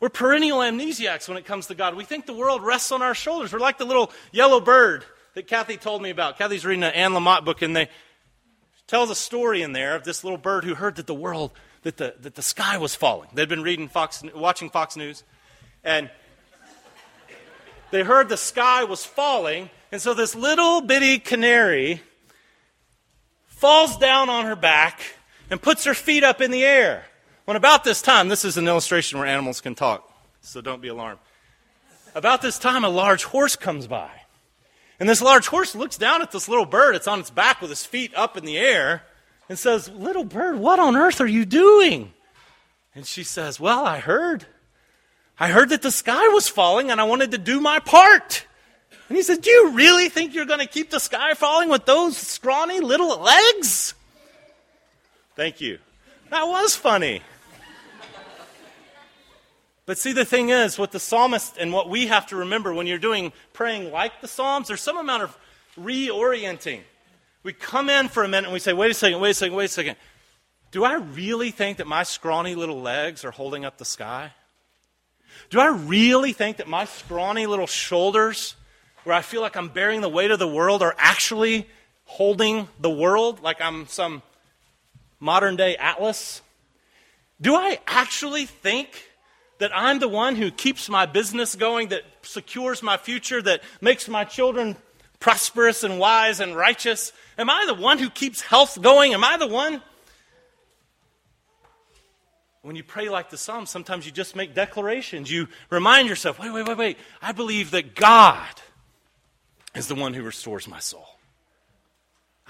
We're 0.00 0.09
perennial 0.09 0.59
amnesiacs 0.59 1.29
when 1.29 1.37
it 1.37 1.45
comes 1.45 1.67
to 1.67 1.75
God. 1.75 1.95
We 1.95 2.05
think 2.05 2.26
the 2.26 2.33
world 2.33 2.62
rests 2.62 2.90
on 2.90 3.02
our 3.02 3.14
shoulders. 3.14 3.52
We're 3.52 3.59
like 3.59 3.79
the 3.79 3.85
little 3.85 4.11
yellow 4.33 4.61
bird 4.61 5.05
that 5.35 5.47
Kathy 5.47 5.76
told 5.76 6.02
me 6.02 6.11
about. 6.11 6.38
Kathy's 6.38 6.64
reading 6.64 6.85
an 6.85 6.93
Anne 6.93 7.12
Lamott 7.12 7.45
book, 7.45 7.62
and 7.62 7.76
they 7.76 7.88
tells 8.87 9.09
a 9.09 9.14
story 9.14 9.62
in 9.62 9.73
there 9.73 9.95
of 9.95 10.02
this 10.02 10.25
little 10.25 10.38
bird 10.38 10.64
who 10.64 10.75
heard 10.75 10.97
that 10.97 11.07
the 11.07 11.14
world, 11.14 11.52
that 11.83 11.97
the, 11.97 12.14
that 12.21 12.35
the 12.35 12.43
sky 12.43 12.76
was 12.76 12.95
falling. 12.95 13.29
They'd 13.35 13.49
been 13.49 13.62
reading 13.62 13.88
Fox, 13.88 14.23
watching 14.35 14.69
Fox 14.69 14.97
News, 14.97 15.23
and 15.85 16.11
they 17.93 18.02
heard 18.02 18.29
the 18.29 18.37
sky 18.37 18.85
was 18.85 19.05
falling, 19.05 19.71
and 19.92 20.00
so 20.00 20.14
this 20.14 20.35
little 20.35 20.80
bitty 20.80 21.18
canary 21.18 22.02
falls 23.47 23.97
down 23.97 24.28
on 24.28 24.47
her 24.47 24.56
back 24.56 25.00
and 25.50 25.61
puts 25.61 25.85
her 25.85 25.94
feet 25.94 26.25
up 26.25 26.40
in 26.40 26.50
the 26.50 26.64
air. 26.64 27.04
When 27.44 27.56
about 27.56 27.85
this 27.85 28.00
time, 28.00 28.28
this 28.28 28.44
is 28.44 28.56
an 28.56 28.68
illustration 28.68 29.18
where 29.18 29.26
animals 29.26 29.61
can 29.61 29.75
talk, 29.75 30.11
so 30.40 30.61
don't 30.61 30.80
be 30.80 30.88
alarmed. 30.88 31.18
About 32.14 32.42
this 32.42 32.59
time, 32.59 32.85
a 32.85 32.88
large 32.88 33.25
horse 33.25 33.56
comes 33.56 33.87
by. 33.87 34.11
And 34.99 35.09
this 35.09 35.23
large 35.23 35.47
horse 35.49 35.75
looks 35.75 35.97
down 35.97 36.23
at 36.23 36.30
this 36.30 36.49
little 36.49 36.66
bird. 36.66 36.94
It's 36.94 37.09
on 37.09 37.20
its 37.20 37.30
back 37.30 37.61
with 37.61 37.70
its 37.70 37.87
feet 37.87 38.12
up 38.14 38.37
in 38.37 38.44
the 38.44 38.59
air 38.59 39.02
and 39.49 39.59
says, 39.59 39.88
Little 39.88 40.25
bird, 40.25 40.56
what 40.56 40.78
on 40.78 40.94
earth 40.94 41.20
are 41.20 41.26
you 41.26 41.44
doing? 41.44 42.12
And 42.94 43.06
she 43.06 43.25
says, 43.25 43.59
Well, 43.59 43.87
I 43.87 43.99
heard. 43.99 44.47
I 45.38 45.49
heard 45.49 45.70
that 45.70 45.80
the 45.82 45.90
sky 45.90 46.28
was 46.28 46.49
falling 46.49 46.90
and 46.90 47.00
I 47.00 47.04
wanted 47.04 47.30
to 47.30 47.38
do 47.38 47.61
my 47.61 47.78
part. 47.78 48.44
And 49.11 49.17
he 49.17 49.25
said, 49.25 49.43
Do 49.43 49.50
you 49.50 49.71
really 49.73 50.09
think 50.09 50.35
you're 50.35 50.47
going 50.47 50.61
to 50.61 50.69
keep 50.69 50.90
the 50.90 51.00
sky 51.00 51.35
falling 51.35 51.69
with 51.69 51.85
those 51.85 52.17
scrawny 52.17 52.79
little 52.79 53.21
legs? 53.21 53.93
Thank 55.35 55.61
you. 55.61 55.79
That 56.31 56.45
was 56.45 56.76
funny. 56.76 57.21
But 59.85 59.99
see, 59.99 60.12
the 60.12 60.25
thing 60.25 60.50
is, 60.50 60.79
what 60.79 60.93
the 60.93 61.00
psalmist 61.00 61.57
and 61.59 61.73
what 61.73 61.88
we 61.88 62.07
have 62.07 62.29
to 62.29 62.37
remember 62.37 62.73
when 62.73 62.87
you're 62.87 62.99
doing 62.99 63.33
praying 63.52 63.90
like 63.90 64.21
the 64.21 64.29
Psalms, 64.29 64.69
there's 64.69 64.81
some 64.81 64.97
amount 64.97 65.25
of 65.25 65.37
reorienting. 65.76 66.83
We 67.43 67.52
come 67.52 67.90
in 67.90 68.09
for 68.09 68.23
a 68.23 68.29
minute 68.29 68.45
and 68.45 68.52
we 68.52 68.61
say, 68.61 68.73
wait 68.73 68.93
a 68.93 68.95
second, 68.95 69.19
wait 69.19 69.31
a 69.31 69.35
second, 69.35 69.57
wait 69.57 69.64
a 69.64 69.69
second. 69.69 69.97
Do 70.71 70.85
I 70.85 70.95
really 70.95 71.50
think 71.50 71.79
that 71.79 71.88
my 71.88 72.05
scrawny 72.05 72.55
little 72.55 72.81
legs 72.81 73.25
are 73.25 73.33
holding 73.33 73.64
up 73.64 73.79
the 73.79 73.85
sky? 73.85 74.31
Do 75.49 75.59
I 75.59 75.67
really 75.67 76.33
think 76.33 76.59
that 76.59 76.69
my 76.69 76.85
scrawny 76.85 77.47
little 77.47 77.67
shoulders, 77.67 78.55
where 79.04 79.16
I 79.16 79.23
feel 79.23 79.40
like 79.40 79.57
I'm 79.57 79.69
bearing 79.69 80.00
the 80.00 80.09
weight 80.09 80.30
of 80.30 80.38
the 80.38 80.49
world, 80.49 80.83
or 80.83 80.95
actually 80.99 81.69
holding 82.04 82.69
the 82.80 82.90
world 82.90 83.42
like 83.42 83.61
I'm 83.61 83.87
some 83.87 84.23
modern 85.21 85.57
day 85.57 85.76
Atlas? 85.76 86.42
Do 87.40 87.54
I 87.54 87.78
actually 87.87 88.47
think 88.47 89.09
that 89.59 89.71
I'm 89.75 89.99
the 89.99 90.09
one 90.09 90.37
who 90.37 90.50
keeps 90.50 90.88
my 90.88 91.07
business 91.07 91.54
going, 91.54 91.88
that 91.88 92.02
secures 92.23 92.83
my 92.83 92.97
future, 92.97 93.40
that 93.42 93.62
makes 93.80 94.09
my 94.09 94.25
children 94.25 94.76
prosperous 95.21 95.85
and 95.85 95.99
wise 95.99 96.40
and 96.40 96.57
righteous? 96.57 97.12
Am 97.38 97.49
I 97.49 97.64
the 97.66 97.75
one 97.75 97.99
who 97.99 98.11
keeps 98.11 98.40
health 98.40 98.80
going? 98.80 99.14
Am 99.14 99.23
I 99.23 99.37
the 99.37 99.47
one? 99.47 99.83
When 102.62 102.76
you 102.76 102.83
pray 102.83 103.09
like 103.09 103.30
the 103.30 103.38
Psalms, 103.38 103.71
sometimes 103.71 104.04
you 104.04 104.12
just 104.12 104.37
make 104.37 104.54
declarations. 104.54 105.30
You 105.30 105.49
remind 105.71 106.09
yourself, 106.09 106.38
wait, 106.38 106.52
wait, 106.52 106.66
wait, 106.66 106.76
wait. 106.76 106.99
I 107.23 107.33
believe 107.33 107.71
that 107.71 107.95
God 107.95 108.47
is 109.74 109.88
the 109.88 109.94
one 109.94 110.14
who 110.14 110.22
restores 110.22 110.66
my 110.68 110.78
soul. 110.78 111.06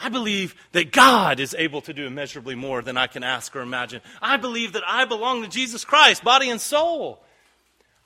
I 0.03 0.09
believe 0.09 0.55
that 0.73 0.93
God 0.93 1.41
is 1.41 1.55
able 1.59 1.83
to 1.83 1.93
do 1.93 2.07
immeasurably 2.07 2.55
more 2.55 2.81
than 2.81 2.97
I 2.97 3.07
can 3.07 3.23
ask 3.23 3.55
or 3.55 3.61
imagine. 3.61 4.01
I 4.23 4.39
believe 4.39 4.73
that 4.73 4.83
I 4.87 5.05
belong 5.05 5.43
to 5.43 5.49
Jesus 5.49 5.85
Christ, 5.85 6.25
body 6.25 6.49
and 6.49 6.61
soul. 6.61 7.23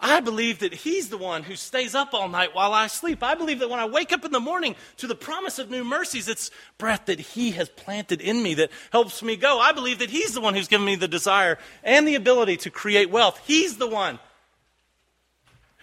I 0.01 0.19
believe 0.19 0.59
that 0.59 0.75
He's 0.75 1.09
the 1.09 1.17
one 1.17 1.45
who 1.45 1.55
stays 1.55 1.95
up 1.95 2.13
all 2.13 2.29
night 2.29 2.55
while 2.55 2.73
I 2.73 2.89
sleep. 2.89 3.23
I 3.23 3.37
believe 3.37 3.61
that 3.61 3.71
when 3.71 3.79
I 3.79 3.87
wake 3.87 4.13
up 4.13 4.25
in 4.25 4.33
the 4.33 4.41
morning 4.41 4.75
to 4.97 5.07
the 5.07 5.15
promise 5.15 5.61
of 5.61 5.71
new 5.71 5.85
mercies, 5.85 6.29
it's 6.29 6.51
breath 6.79 7.07
that 7.07 7.21
He 7.21 7.53
has 7.53 7.69
planted 7.69 8.21
in 8.21 8.43
me 8.43 8.55
that 8.55 8.71
helps 8.91 9.23
me 9.23 9.37
go. 9.37 9.61
I 9.61 9.71
believe 9.71 10.01
that 10.01 10.11
He's 10.11 10.35
the 10.35 10.41
one 10.41 10.55
who's 10.55 10.69
given 10.69 10.85
me 10.85 10.97
the 10.97 11.07
desire 11.07 11.59
and 11.85 12.09
the 12.09 12.17
ability 12.17 12.57
to 12.59 12.71
create 12.71 13.09
wealth. 13.09 13.41
He's 13.47 13.77
the 13.77 13.87
one 13.87 14.19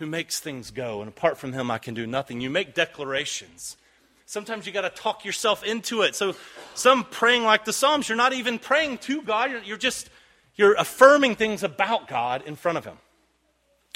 who 0.01 0.07
makes 0.07 0.39
things 0.39 0.71
go. 0.71 1.01
And 1.01 1.07
apart 1.07 1.37
from 1.37 1.53
Him, 1.53 1.69
I 1.69 1.77
can 1.77 1.93
do 1.93 2.07
nothing. 2.07 2.41
You 2.41 2.49
make 2.49 2.73
declarations. 2.73 3.77
Sometimes 4.25 4.65
you 4.65 4.71
got 4.71 4.81
to 4.81 4.89
talk 4.89 5.23
yourself 5.25 5.63
into 5.63 6.01
it. 6.01 6.15
So, 6.15 6.35
some 6.73 7.03
praying 7.03 7.43
like 7.43 7.65
the 7.65 7.73
Psalms, 7.73 8.09
you're 8.09 8.17
not 8.17 8.33
even 8.33 8.59
praying 8.59 8.97
to 8.99 9.21
God. 9.21 9.51
You're, 9.51 9.61
you're 9.61 9.77
just 9.77 10.09
you're 10.55 10.73
affirming 10.73 11.35
things 11.35 11.63
about 11.63 12.07
God 12.07 12.43
in 12.45 12.55
front 12.55 12.77
of 12.77 12.85
Him. 12.85 12.97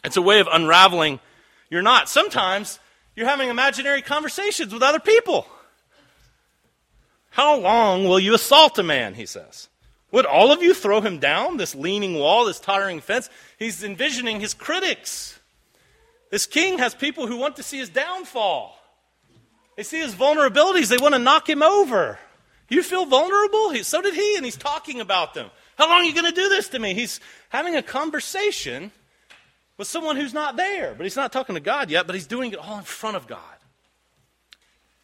It's 0.03 0.17
a 0.17 0.21
way 0.21 0.39
of 0.39 0.47
unraveling. 0.51 1.19
You're 1.69 1.81
not. 1.81 2.07
Sometimes 2.07 2.79
you're 3.15 3.27
having 3.27 3.49
imaginary 3.49 4.01
conversations 4.01 4.73
with 4.73 4.83
other 4.83 4.99
people. 4.99 5.47
How 7.31 7.57
long 7.57 8.05
will 8.05 8.19
you 8.19 8.35
assault 8.35 8.77
a 8.77 8.83
man? 8.83 9.15
He 9.15 9.25
says. 9.25 9.69
Would 10.11 10.25
all 10.25 10.51
of 10.51 10.61
you 10.61 10.73
throw 10.73 11.01
him 11.01 11.19
down, 11.19 11.57
this 11.57 11.75
leaning 11.75 12.15
wall, 12.15 12.45
this 12.45 12.59
tottering 12.59 13.01
fence? 13.01 13.29
He's 13.57 13.83
envisioning 13.83 14.39
his 14.39 14.53
critics. 14.53 15.34
This 16.31 16.45
king 16.45 16.79
has 16.79 16.93
people 16.93 17.27
who 17.27 17.37
want 17.37 17.55
to 17.57 17.63
see 17.63 17.77
his 17.77 17.89
downfall. 17.89 18.77
They 19.77 19.83
see 19.83 19.99
his 19.99 20.15
vulnerabilities, 20.15 20.89
they 20.89 20.97
want 20.97 21.13
to 21.13 21.19
knock 21.19 21.49
him 21.49 21.61
over. 21.61 22.17
You 22.69 22.81
feel 22.81 23.05
vulnerable? 23.05 23.69
He, 23.69 23.83
so 23.83 24.01
did 24.01 24.15
he, 24.15 24.35
and 24.35 24.43
he's 24.43 24.57
talking 24.57 24.99
about 24.99 25.33
them. 25.33 25.49
How 25.77 25.87
long 25.87 26.01
are 26.01 26.05
you 26.05 26.13
going 26.13 26.25
to 26.25 26.31
do 26.31 26.49
this 26.49 26.69
to 26.69 26.79
me? 26.79 26.93
He's 26.93 27.19
having 27.49 27.75
a 27.75 27.83
conversation 27.83 28.91
with 29.77 29.87
someone 29.87 30.15
who's 30.15 30.33
not 30.33 30.55
there, 30.55 30.95
but 30.95 31.03
he's 31.03 31.15
not 31.15 31.31
talking 31.31 31.55
to 31.55 31.61
God 31.61 31.91
yet, 31.91 32.07
but 32.07 32.15
he's 32.15 32.27
doing 32.27 32.53
it 32.53 32.59
all 32.59 32.77
in 32.77 32.83
front 32.83 33.17
of 33.17 33.27
God. 33.27 33.39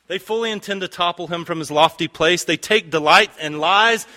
They 0.07 0.17
fully 0.17 0.51
intend 0.51 0.81
to 0.81 0.87
topple 0.87 1.27
him 1.27 1.45
from 1.45 1.59
his 1.59 1.71
lofty 1.71 2.07
place. 2.07 2.43
They 2.43 2.57
take 2.57 2.89
delight 2.89 3.31
in 3.39 3.59
lies. 3.59 4.07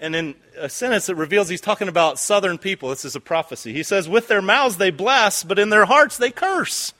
And 0.00 0.16
in 0.16 0.34
a 0.56 0.70
sentence 0.70 1.06
that 1.06 1.14
reveals 1.14 1.50
he's 1.50 1.60
talking 1.60 1.86
about 1.86 2.18
southern 2.18 2.56
people, 2.56 2.88
this 2.88 3.04
is 3.04 3.14
a 3.14 3.20
prophecy. 3.20 3.74
He 3.74 3.82
says, 3.82 4.08
With 4.08 4.28
their 4.28 4.40
mouths 4.40 4.78
they 4.78 4.90
bless, 4.90 5.44
but 5.44 5.58
in 5.58 5.68
their 5.68 5.84
hearts 5.84 6.16
they 6.16 6.30
curse. 6.30 6.94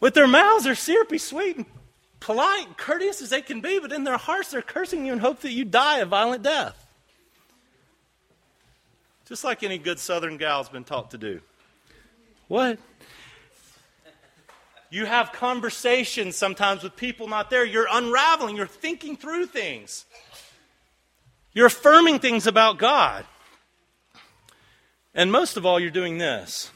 With 0.00 0.14
their 0.14 0.26
mouths, 0.26 0.64
they're 0.64 0.74
syrupy, 0.74 1.18
sweet, 1.18 1.56
and 1.56 1.66
polite, 2.20 2.66
and 2.66 2.76
courteous 2.76 3.20
as 3.20 3.30
they 3.30 3.42
can 3.42 3.60
be, 3.60 3.78
but 3.78 3.92
in 3.92 4.04
their 4.04 4.16
hearts, 4.16 4.50
they're 4.50 4.62
cursing 4.62 5.06
you 5.06 5.12
in 5.12 5.18
hope 5.18 5.40
that 5.40 5.52
you 5.52 5.64
die 5.64 5.98
a 5.98 6.06
violent 6.06 6.42
death. 6.42 6.86
Just 9.26 9.44
like 9.44 9.62
any 9.62 9.78
good 9.78 9.98
Southern 9.98 10.36
gal's 10.36 10.68
been 10.68 10.84
taught 10.84 11.10
to 11.12 11.18
do. 11.18 11.40
What? 12.48 12.78
You 14.90 15.06
have 15.06 15.32
conversations 15.32 16.36
sometimes 16.36 16.82
with 16.82 16.96
people 16.96 17.26
not 17.26 17.50
there. 17.50 17.64
You're 17.64 17.88
unraveling, 17.90 18.56
you're 18.56 18.66
thinking 18.66 19.16
through 19.16 19.46
things, 19.46 20.04
you're 21.54 21.66
affirming 21.66 22.18
things 22.18 22.46
about 22.46 22.78
God. 22.78 23.24
And 25.14 25.30
most 25.30 25.56
of 25.56 25.64
all, 25.64 25.78
you're 25.78 25.90
doing 25.90 26.18
this. 26.18 26.72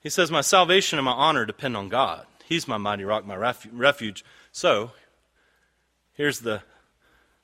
He 0.00 0.08
says, 0.08 0.30
My 0.30 0.40
salvation 0.40 0.98
and 0.98 1.04
my 1.04 1.12
honor 1.12 1.44
depend 1.44 1.76
on 1.76 1.88
God. 1.88 2.26
He's 2.44 2.66
my 2.66 2.78
mighty 2.78 3.04
rock, 3.04 3.26
my 3.26 3.36
refuge. 3.36 4.24
So, 4.52 4.92
here's 6.14 6.40
the 6.40 6.62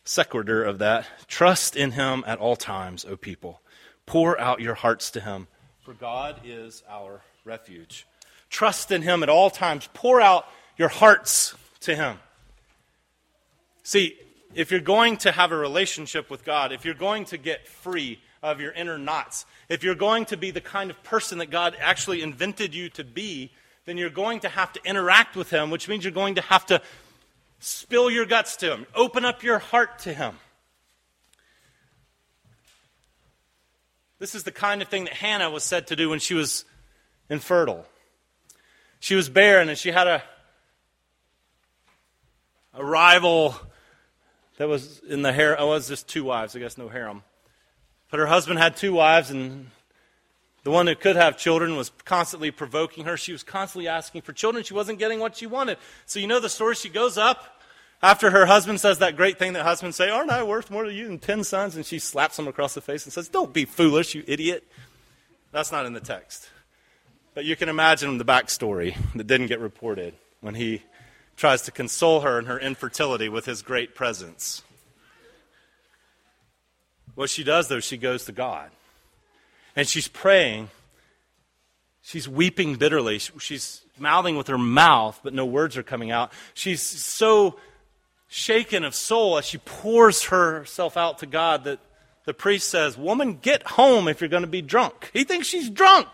sequitur 0.04 0.62
of 0.62 0.78
that 0.78 1.06
trust 1.26 1.76
in 1.76 1.92
him 1.92 2.24
at 2.26 2.38
all 2.38 2.56
times, 2.56 3.04
O 3.04 3.16
people. 3.16 3.60
Pour 4.06 4.40
out 4.40 4.60
your 4.60 4.74
hearts 4.74 5.10
to 5.12 5.20
him, 5.20 5.48
for 5.82 5.92
God 5.92 6.40
is 6.44 6.82
our 6.88 7.22
refuge. 7.44 8.06
Trust 8.48 8.92
in 8.92 9.02
him 9.02 9.22
at 9.22 9.28
all 9.28 9.50
times. 9.50 9.88
Pour 9.92 10.20
out 10.20 10.46
your 10.76 10.88
hearts 10.88 11.54
to 11.80 11.96
him. 11.96 12.18
See, 13.82 14.16
if 14.54 14.70
you're 14.70 14.80
going 14.80 15.16
to 15.18 15.32
have 15.32 15.52
a 15.52 15.56
relationship 15.56 16.30
with 16.30 16.44
God, 16.44 16.72
if 16.72 16.84
you're 16.84 16.94
going 16.94 17.24
to 17.26 17.36
get 17.36 17.66
free 17.66 18.20
of 18.42 18.60
your 18.60 18.72
inner 18.72 18.98
knots, 18.98 19.44
if 19.68 19.82
you're 19.82 19.94
going 19.94 20.24
to 20.26 20.36
be 20.36 20.50
the 20.50 20.60
kind 20.60 20.90
of 20.90 21.02
person 21.02 21.38
that 21.38 21.50
God 21.50 21.76
actually 21.80 22.22
invented 22.22 22.74
you 22.74 22.88
to 22.90 23.04
be, 23.04 23.50
then 23.84 23.96
you're 23.96 24.10
going 24.10 24.40
to 24.40 24.48
have 24.48 24.72
to 24.72 24.80
interact 24.84 25.36
with 25.36 25.50
Him, 25.50 25.70
which 25.70 25.88
means 25.88 26.04
you're 26.04 26.12
going 26.12 26.36
to 26.36 26.42
have 26.42 26.66
to 26.66 26.80
spill 27.58 28.10
your 28.10 28.26
guts 28.26 28.56
to 28.56 28.72
Him, 28.72 28.86
open 28.94 29.24
up 29.24 29.42
your 29.42 29.58
heart 29.58 30.00
to 30.00 30.12
Him. 30.12 30.34
This 34.18 34.34
is 34.34 34.44
the 34.44 34.52
kind 34.52 34.80
of 34.80 34.88
thing 34.88 35.04
that 35.04 35.12
Hannah 35.12 35.50
was 35.50 35.62
said 35.62 35.88
to 35.88 35.96
do 35.96 36.08
when 36.08 36.20
she 36.20 36.34
was 36.34 36.64
infertile. 37.28 37.84
She 38.98 39.14
was 39.14 39.28
barren 39.28 39.68
and 39.68 39.76
she 39.76 39.90
had 39.90 40.06
a, 40.06 40.22
a 42.72 42.84
rival 42.84 43.54
that 44.58 44.68
was 44.68 45.00
in 45.08 45.22
the 45.22 45.32
harem. 45.32 45.56
Oh, 45.60 45.66
it 45.66 45.74
was 45.74 45.88
just 45.88 46.08
two 46.08 46.24
wives, 46.24 46.56
I 46.56 46.58
guess 46.58 46.78
no 46.78 46.88
harem. 46.88 47.22
But 48.10 48.20
her 48.20 48.26
husband 48.26 48.58
had 48.58 48.76
two 48.76 48.92
wives, 48.92 49.30
and 49.30 49.70
the 50.64 50.70
one 50.70 50.86
who 50.86 50.94
could 50.94 51.16
have 51.16 51.36
children 51.36 51.76
was 51.76 51.90
constantly 52.04 52.50
provoking 52.50 53.04
her. 53.04 53.16
She 53.16 53.32
was 53.32 53.42
constantly 53.42 53.88
asking 53.88 54.22
for 54.22 54.32
children. 54.32 54.64
She 54.64 54.74
wasn't 54.74 54.98
getting 54.98 55.20
what 55.20 55.36
she 55.36 55.46
wanted. 55.46 55.78
So 56.06 56.18
you 56.18 56.26
know 56.26 56.40
the 56.40 56.48
story. 56.48 56.74
She 56.74 56.88
goes 56.88 57.18
up 57.18 57.62
after 58.02 58.30
her 58.30 58.46
husband 58.46 58.80
says 58.80 58.98
that 58.98 59.16
great 59.16 59.38
thing 59.38 59.54
that 59.54 59.62
husbands 59.62 59.96
say, 59.96 60.10
Aren't 60.10 60.30
I 60.30 60.42
worth 60.42 60.70
more 60.70 60.84
to 60.84 60.92
you 60.92 61.06
than 61.06 61.18
ten 61.18 61.44
sons? 61.44 61.76
And 61.76 61.84
she 61.84 61.98
slaps 61.98 62.38
him 62.38 62.48
across 62.48 62.74
the 62.74 62.80
face 62.80 63.04
and 63.04 63.12
says, 63.12 63.28
Don't 63.28 63.52
be 63.52 63.64
foolish, 63.64 64.14
you 64.14 64.24
idiot. 64.26 64.66
That's 65.52 65.72
not 65.72 65.86
in 65.86 65.92
the 65.92 66.00
text. 66.00 66.50
But 67.34 67.44
you 67.44 67.56
can 67.56 67.68
imagine 67.68 68.18
the 68.18 68.24
backstory 68.24 68.96
that 69.14 69.26
didn't 69.26 69.48
get 69.48 69.60
reported. 69.60 70.14
when 70.40 70.54
he 70.54 70.82
tries 71.36 71.62
to 71.62 71.70
console 71.70 72.20
her 72.20 72.38
in 72.38 72.46
her 72.46 72.58
infertility 72.58 73.28
with 73.28 73.44
his 73.44 73.62
great 73.62 73.94
presence. 73.94 74.62
What 77.14 77.30
she 77.30 77.44
does, 77.44 77.68
though, 77.68 77.80
she 77.80 77.96
goes 77.96 78.24
to 78.26 78.32
God. 78.32 78.70
And 79.74 79.86
she's 79.86 80.08
praying. 80.08 80.70
She's 82.02 82.28
weeping 82.28 82.76
bitterly. 82.76 83.18
She's 83.18 83.82
mouthing 83.98 84.36
with 84.36 84.46
her 84.46 84.58
mouth, 84.58 85.20
but 85.22 85.34
no 85.34 85.44
words 85.44 85.76
are 85.76 85.82
coming 85.82 86.10
out. 86.10 86.32
She's 86.54 86.82
so 86.82 87.58
shaken 88.28 88.84
of 88.84 88.94
soul 88.94 89.38
as 89.38 89.44
she 89.44 89.58
pours 89.58 90.24
herself 90.24 90.96
out 90.96 91.18
to 91.18 91.26
God 91.26 91.64
that 91.64 91.78
the 92.24 92.34
priest 92.34 92.68
says, 92.68 92.98
Woman, 92.98 93.38
get 93.40 93.62
home 93.62 94.08
if 94.08 94.20
you're 94.20 94.28
going 94.28 94.42
to 94.42 94.48
be 94.48 94.62
drunk. 94.62 95.10
He 95.12 95.24
thinks 95.24 95.46
she's 95.46 95.70
drunk. 95.70 96.08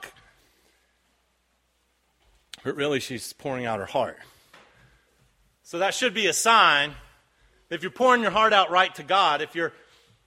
But 2.62 2.76
really, 2.76 3.00
she's 3.00 3.32
pouring 3.32 3.66
out 3.66 3.80
her 3.80 3.86
heart. 3.86 4.18
So 5.62 5.78
that 5.78 5.94
should 5.94 6.14
be 6.14 6.26
a 6.26 6.32
sign 6.32 6.94
if 7.72 7.82
you're 7.82 7.90
pouring 7.90 8.20
your 8.20 8.30
heart 8.30 8.52
out 8.52 8.70
right 8.70 8.94
to 8.96 9.02
God, 9.02 9.40
if 9.40 9.54
you're 9.54 9.72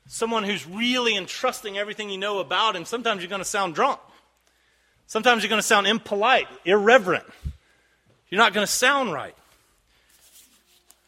someone 0.08 0.44
who's 0.44 0.66
really 0.66 1.16
entrusting 1.16 1.78
everything 1.78 2.10
you 2.10 2.18
know 2.18 2.40
about 2.40 2.76
Him, 2.76 2.86
sometimes 2.86 3.22
you're 3.22 3.30
going 3.30 3.40
to 3.40 3.46
sound 3.46 3.76
drunk. 3.76 4.00
Sometimes 5.06 5.44
you're 5.44 5.50
going 5.50 5.62
to 5.62 5.68
sound 5.68 5.86
impolite, 5.86 6.48
irreverent. 6.66 7.26
You're 8.30 8.40
not 8.40 8.54
going 8.54 8.66
to 8.66 8.72
sound 8.72 9.14
right. 9.14 9.36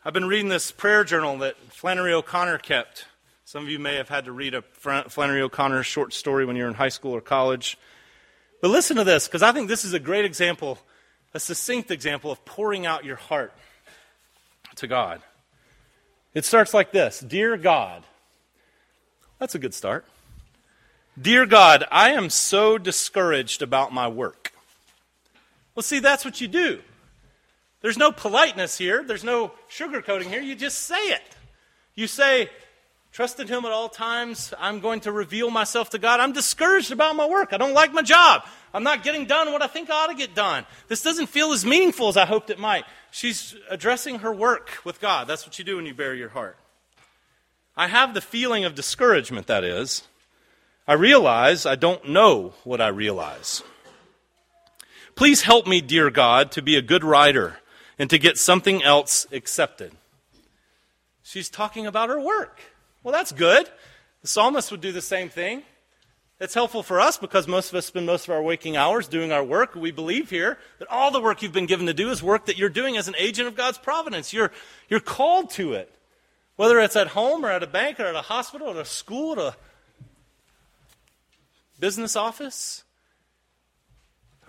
I've 0.05 0.13
been 0.13 0.27
reading 0.27 0.47
this 0.47 0.71
prayer 0.71 1.03
journal 1.03 1.39
that 1.39 1.57
Flannery 1.71 2.13
O'Connor 2.13 2.59
kept. 2.59 3.05
Some 3.43 3.63
of 3.63 3.69
you 3.69 3.79
may 3.79 3.95
have 3.95 4.09
had 4.09 4.25
to 4.25 4.31
read 4.31 4.53
a 4.53 4.61
Flannery 4.61 5.41
O'Connor 5.41 5.81
short 5.81 6.13
story 6.13 6.45
when 6.45 6.55
you're 6.55 6.67
in 6.67 6.75
high 6.75 6.89
school 6.89 7.13
or 7.13 7.21
college. 7.21 7.79
But 8.61 8.69
listen 8.69 8.97
to 8.97 9.03
this, 9.03 9.27
because 9.27 9.41
I 9.41 9.51
think 9.51 9.67
this 9.67 9.83
is 9.83 9.93
a 9.93 9.99
great 9.99 10.25
example, 10.25 10.77
a 11.33 11.39
succinct 11.39 11.89
example 11.89 12.31
of 12.31 12.45
pouring 12.45 12.85
out 12.85 13.05
your 13.05 13.15
heart 13.15 13.53
to 14.77 14.87
God. 14.87 15.21
It 16.33 16.45
starts 16.45 16.73
like 16.73 16.91
this 16.91 17.19
Dear 17.19 17.57
God, 17.57 18.03
that's 19.39 19.55
a 19.55 19.59
good 19.59 19.73
start. 19.73 20.05
Dear 21.19 21.45
God, 21.47 21.83
I 21.91 22.11
am 22.11 22.29
so 22.29 22.77
discouraged 22.77 23.61
about 23.61 23.91
my 23.91 24.07
work. 24.07 24.53
Well, 25.73 25.83
see, 25.83 25.99
that's 25.99 26.23
what 26.23 26.41
you 26.41 26.47
do. 26.47 26.81
There's 27.81 27.97
no 27.97 28.11
politeness 28.11 28.77
here, 28.77 29.03
there's 29.03 29.23
no 29.23 29.51
sugarcoating 29.69 30.25
here. 30.25 30.41
You 30.41 30.55
just 30.55 30.81
say 30.81 31.09
it. 31.09 31.23
You 31.95 32.05
say, 32.07 32.49
Trust 33.17 33.39
in 33.39 33.47
Him 33.47 33.65
at 33.65 33.71
all 33.71 33.89
times. 33.89 34.53
I'm 34.59 34.79
going 34.79 34.99
to 34.99 35.11
reveal 35.11 35.49
myself 35.49 35.89
to 35.89 35.97
God. 35.97 36.19
I'm 36.19 36.33
discouraged 36.33 36.91
about 36.91 37.15
my 37.15 37.27
work. 37.27 37.51
I 37.51 37.57
don't 37.57 37.73
like 37.73 37.91
my 37.91 38.03
job. 38.03 38.43
I'm 38.75 38.83
not 38.83 39.01
getting 39.01 39.25
done 39.25 39.51
what 39.51 39.63
I 39.63 39.65
think 39.65 39.89
I 39.89 40.03
ought 40.03 40.11
to 40.11 40.13
get 40.13 40.35
done. 40.35 40.67
This 40.87 41.01
doesn't 41.01 41.25
feel 41.25 41.51
as 41.51 41.65
meaningful 41.65 42.09
as 42.09 42.15
I 42.15 42.27
hoped 42.27 42.51
it 42.51 42.59
might. 42.59 42.85
She's 43.09 43.55
addressing 43.71 44.19
her 44.19 44.31
work 44.31 44.69
with 44.83 45.01
God. 45.01 45.27
That's 45.27 45.47
what 45.47 45.57
you 45.57 45.65
do 45.65 45.77
when 45.77 45.87
you 45.87 45.95
bare 45.95 46.13
your 46.13 46.29
heart. 46.29 46.59
I 47.75 47.87
have 47.87 48.13
the 48.13 48.21
feeling 48.21 48.65
of 48.65 48.75
discouragement, 48.75 49.47
that 49.47 49.63
is. 49.63 50.03
I 50.87 50.93
realize 50.93 51.65
I 51.65 51.73
don't 51.73 52.09
know 52.09 52.53
what 52.65 52.81
I 52.81 52.89
realize. 52.89 53.63
Please 55.15 55.41
help 55.41 55.65
me, 55.65 55.81
dear 55.81 56.11
God, 56.11 56.51
to 56.51 56.61
be 56.61 56.75
a 56.75 56.83
good 56.83 57.03
writer 57.03 57.57
and 57.97 58.11
to 58.11 58.19
get 58.19 58.37
something 58.37 58.83
else 58.83 59.25
accepted. 59.31 59.93
She's 61.23 61.49
talking 61.49 61.87
about 61.87 62.09
her 62.09 62.21
work. 62.21 62.61
Well, 63.07 63.13
that's 63.13 63.31
good. 63.31 63.69
The 64.21 64.27
psalmist 64.27 64.69
would 64.69 64.81
do 64.81 64.91
the 64.91 65.01
same 65.01 65.29
thing. 65.29 65.63
It's 66.41 66.53
helpful 66.53 66.83
for 66.83 66.99
us 66.99 67.17
because 67.17 67.47
most 67.47 67.69
of 67.69 67.75
us 67.75 67.85
spend 67.85 68.05
most 68.05 68.25
of 68.25 68.31
our 68.31 68.41
waking 68.41 68.75
hours 68.75 69.07
doing 69.07 69.31
our 69.31 69.45
work. 69.45 69.75
We 69.75 69.91
believe 69.91 70.29
here 70.29 70.57
that 70.79 70.89
all 70.91 71.09
the 71.09 71.21
work 71.21 71.41
you've 71.41 71.53
been 71.53 71.67
given 71.67 71.85
to 71.85 71.93
do 71.93 72.09
is 72.09 72.21
work 72.21 72.47
that 72.47 72.57
you're 72.57 72.67
doing 72.67 72.97
as 72.97 73.07
an 73.07 73.15
agent 73.17 73.47
of 73.47 73.55
God's 73.55 73.77
providence. 73.77 74.33
You're, 74.33 74.51
you're 74.89 74.99
called 74.99 75.51
to 75.51 75.71
it. 75.71 75.89
Whether 76.57 76.81
it's 76.81 76.97
at 76.97 77.07
home 77.07 77.45
or 77.45 77.49
at 77.49 77.63
a 77.63 77.67
bank 77.67 77.97
or 78.01 78.07
at 78.07 78.15
a 78.15 78.23
hospital 78.23 78.67
or 78.67 78.71
at 78.71 78.81
a 78.81 78.83
school 78.83 79.39
or 79.39 79.47
a 79.47 79.55
business 81.79 82.17
office. 82.17 82.83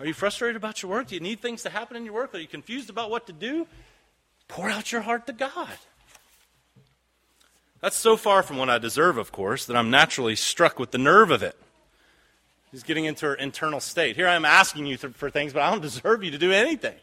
Are 0.01 0.05
you 0.05 0.13
frustrated 0.13 0.57
about 0.57 0.81
your 0.81 0.91
work? 0.91 1.07
Do 1.07 1.15
you 1.15 1.21
need 1.21 1.39
things 1.39 1.63
to 1.63 1.69
happen 1.69 1.95
in 1.95 2.03
your 2.03 2.13
work? 2.13 2.35
Are 2.35 2.39
you 2.39 2.47
confused 2.47 2.89
about 2.89 3.09
what 3.09 3.25
to 3.27 3.31
do? 3.31 3.67
Pour 4.49 4.69
out 4.69 4.91
your 4.91 4.99
heart 4.99 5.27
to 5.27 5.31
God. 5.31 5.77
That's 7.81 7.95
so 7.95 8.17
far 8.17 8.43
from 8.43 8.57
what 8.57 8.69
I 8.69 8.77
deserve, 8.77 9.17
of 9.17 9.31
course, 9.31 9.65
that 9.65 9.75
I'm 9.75 9.89
naturally 9.89 10.35
struck 10.35 10.79
with 10.79 10.91
the 10.91 10.97
nerve 10.97 11.31
of 11.31 11.43
it. 11.43 11.57
He's 12.71 12.83
getting 12.83 13.05
into 13.05 13.25
her 13.25 13.33
internal 13.33 13.79
state. 13.79 14.15
Here 14.15 14.27
I 14.27 14.35
am 14.35 14.45
asking 14.45 14.85
you 14.85 14.97
for 14.97 15.29
things, 15.29 15.53
but 15.53 15.63
I 15.63 15.71
don't 15.71 15.81
deserve 15.81 16.23
you 16.23 16.31
to 16.31 16.37
do 16.37 16.51
anything. 16.51 16.95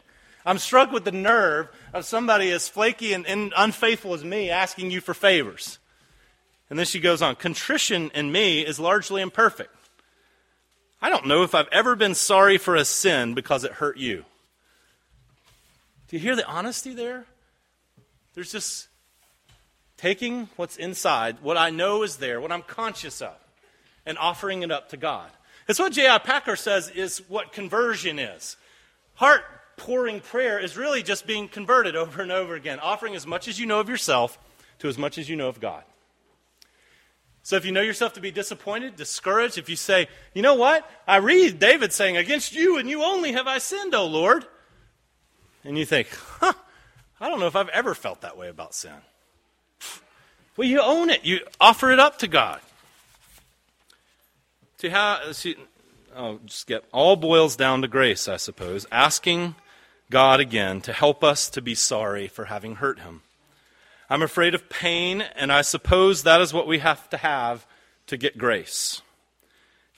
I'm 0.45 0.59
struck 0.59 0.91
with 0.91 1.03
the 1.03 1.11
nerve 1.11 1.67
of 1.93 2.05
somebody 2.05 2.51
as 2.51 2.69
flaky 2.69 3.11
and, 3.13 3.25
and 3.27 3.53
unfaithful 3.57 4.13
as 4.13 4.23
me 4.23 4.49
asking 4.49 4.91
you 4.91 5.01
for 5.01 5.13
favors. 5.13 5.77
And 6.69 6.79
then 6.79 6.85
she 6.85 6.99
goes 6.99 7.21
on 7.21 7.35
Contrition 7.35 8.11
in 8.13 8.31
me 8.31 8.61
is 8.61 8.79
largely 8.79 9.21
imperfect. 9.21 9.73
I 11.01 11.09
don't 11.09 11.27
know 11.27 11.43
if 11.43 11.53
I've 11.53 11.67
ever 11.71 11.95
been 11.95 12.15
sorry 12.15 12.57
for 12.57 12.75
a 12.75 12.85
sin 12.85 13.33
because 13.33 13.63
it 13.63 13.73
hurt 13.73 13.97
you. 13.97 14.25
Do 16.07 16.15
you 16.15 16.21
hear 16.21 16.35
the 16.35 16.47
honesty 16.47 16.93
there? 16.93 17.25
There's 18.33 18.51
just 18.51 18.87
taking 19.97 20.49
what's 20.55 20.77
inside, 20.77 21.37
what 21.41 21.57
I 21.57 21.69
know 21.69 22.03
is 22.03 22.17
there, 22.17 22.39
what 22.39 22.51
I'm 22.51 22.61
conscious 22.61 23.21
of, 23.21 23.35
and 24.05 24.17
offering 24.17 24.61
it 24.63 24.71
up 24.71 24.89
to 24.89 24.97
God. 24.97 25.29
It's 25.67 25.79
what 25.79 25.91
J.I. 25.91 26.19
Packer 26.19 26.55
says 26.55 26.89
is 26.89 27.17
what 27.27 27.51
conversion 27.51 28.19
is. 28.19 28.55
Heart 29.15 29.41
pouring 29.75 30.21
prayer 30.21 30.59
is 30.59 30.77
really 30.77 31.03
just 31.03 31.27
being 31.27 31.47
converted 31.47 31.95
over 31.95 32.21
and 32.21 32.31
over 32.31 32.55
again, 32.55 32.79
offering 32.79 33.15
as 33.15 33.27
much 33.27 33.47
as 33.47 33.59
you 33.59 33.65
know 33.65 33.79
of 33.79 33.89
yourself 33.89 34.39
to 34.79 34.87
as 34.87 34.97
much 34.97 35.17
as 35.17 35.27
you 35.27 35.35
know 35.35 35.49
of 35.49 35.59
God. 35.59 35.83
So 37.43 37.55
if 37.55 37.65
you 37.65 37.71
know 37.71 37.81
yourself 37.81 38.13
to 38.13 38.21
be 38.21 38.31
disappointed, 38.31 38.97
discouraged, 38.97 39.57
if 39.57 39.69
you 39.69 39.77
say, 39.77 40.09
you 40.33 40.41
know 40.41 40.55
what? 40.55 40.89
I 41.07 41.17
read 41.17 41.59
David 41.59 41.93
saying, 41.93 42.17
Against 42.17 42.53
you 42.53 42.77
and 42.77 42.89
you 42.89 43.03
only 43.03 43.31
have 43.31 43.47
I 43.47 43.59
sinned, 43.59 43.95
O 43.95 44.05
Lord. 44.05 44.45
And 45.63 45.77
you 45.77 45.85
think, 45.85 46.09
huh, 46.39 46.53
I 47.19 47.29
don't 47.29 47.39
know 47.39 47.47
if 47.47 47.55
I've 47.55 47.69
ever 47.69 47.95
felt 47.95 48.21
that 48.21 48.37
way 48.37 48.49
about 48.49 48.75
sin. 48.75 48.91
Well, 50.57 50.67
you 50.67 50.81
own 50.81 51.11
it. 51.11 51.23
You 51.23 51.41
offer 51.61 51.91
it 51.91 51.99
up 51.99 52.17
to 52.19 52.27
God. 52.27 52.59
See 54.79 54.89
how 54.89 55.31
see, 55.31 55.55
oh, 56.15 56.39
just 56.45 56.65
get 56.67 56.83
all 56.91 57.15
boils 57.15 57.55
down 57.55 57.83
to 57.83 57.87
grace, 57.87 58.27
I 58.27 58.37
suppose. 58.37 58.87
Asking 58.91 59.55
God 60.09 60.39
again 60.39 60.81
to 60.81 60.93
help 60.93 61.23
us 61.23 61.49
to 61.51 61.61
be 61.61 61.75
sorry 61.75 62.27
for 62.27 62.45
having 62.45 62.75
hurt 62.75 62.99
him. 62.99 63.21
I'm 64.09 64.21
afraid 64.23 64.55
of 64.55 64.69
pain, 64.69 65.21
and 65.35 65.51
I 65.51 65.61
suppose 65.61 66.23
that 66.23 66.41
is 66.41 66.53
what 66.53 66.67
we 66.67 66.79
have 66.79 67.09
to 67.09 67.17
have 67.17 67.67
to 68.07 68.17
get 68.17 68.37
grace. 68.37 69.01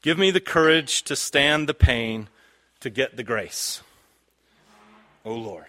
Give 0.01 0.17
me 0.17 0.31
the 0.31 0.39
courage 0.39 1.03
to 1.03 1.15
stand 1.15 1.69
the 1.69 1.73
pain 1.73 2.27
to 2.79 2.89
get 2.89 3.17
the 3.17 3.23
grace. 3.23 3.81
O 5.23 5.31
oh 5.31 5.35
Lord, 5.35 5.65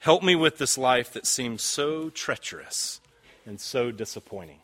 help 0.00 0.22
me 0.22 0.34
with 0.36 0.58
this 0.58 0.76
life 0.76 1.12
that 1.12 1.26
seems 1.26 1.62
so 1.62 2.10
treacherous 2.10 3.00
and 3.46 3.60
so 3.60 3.90
disappointing. 3.90 4.60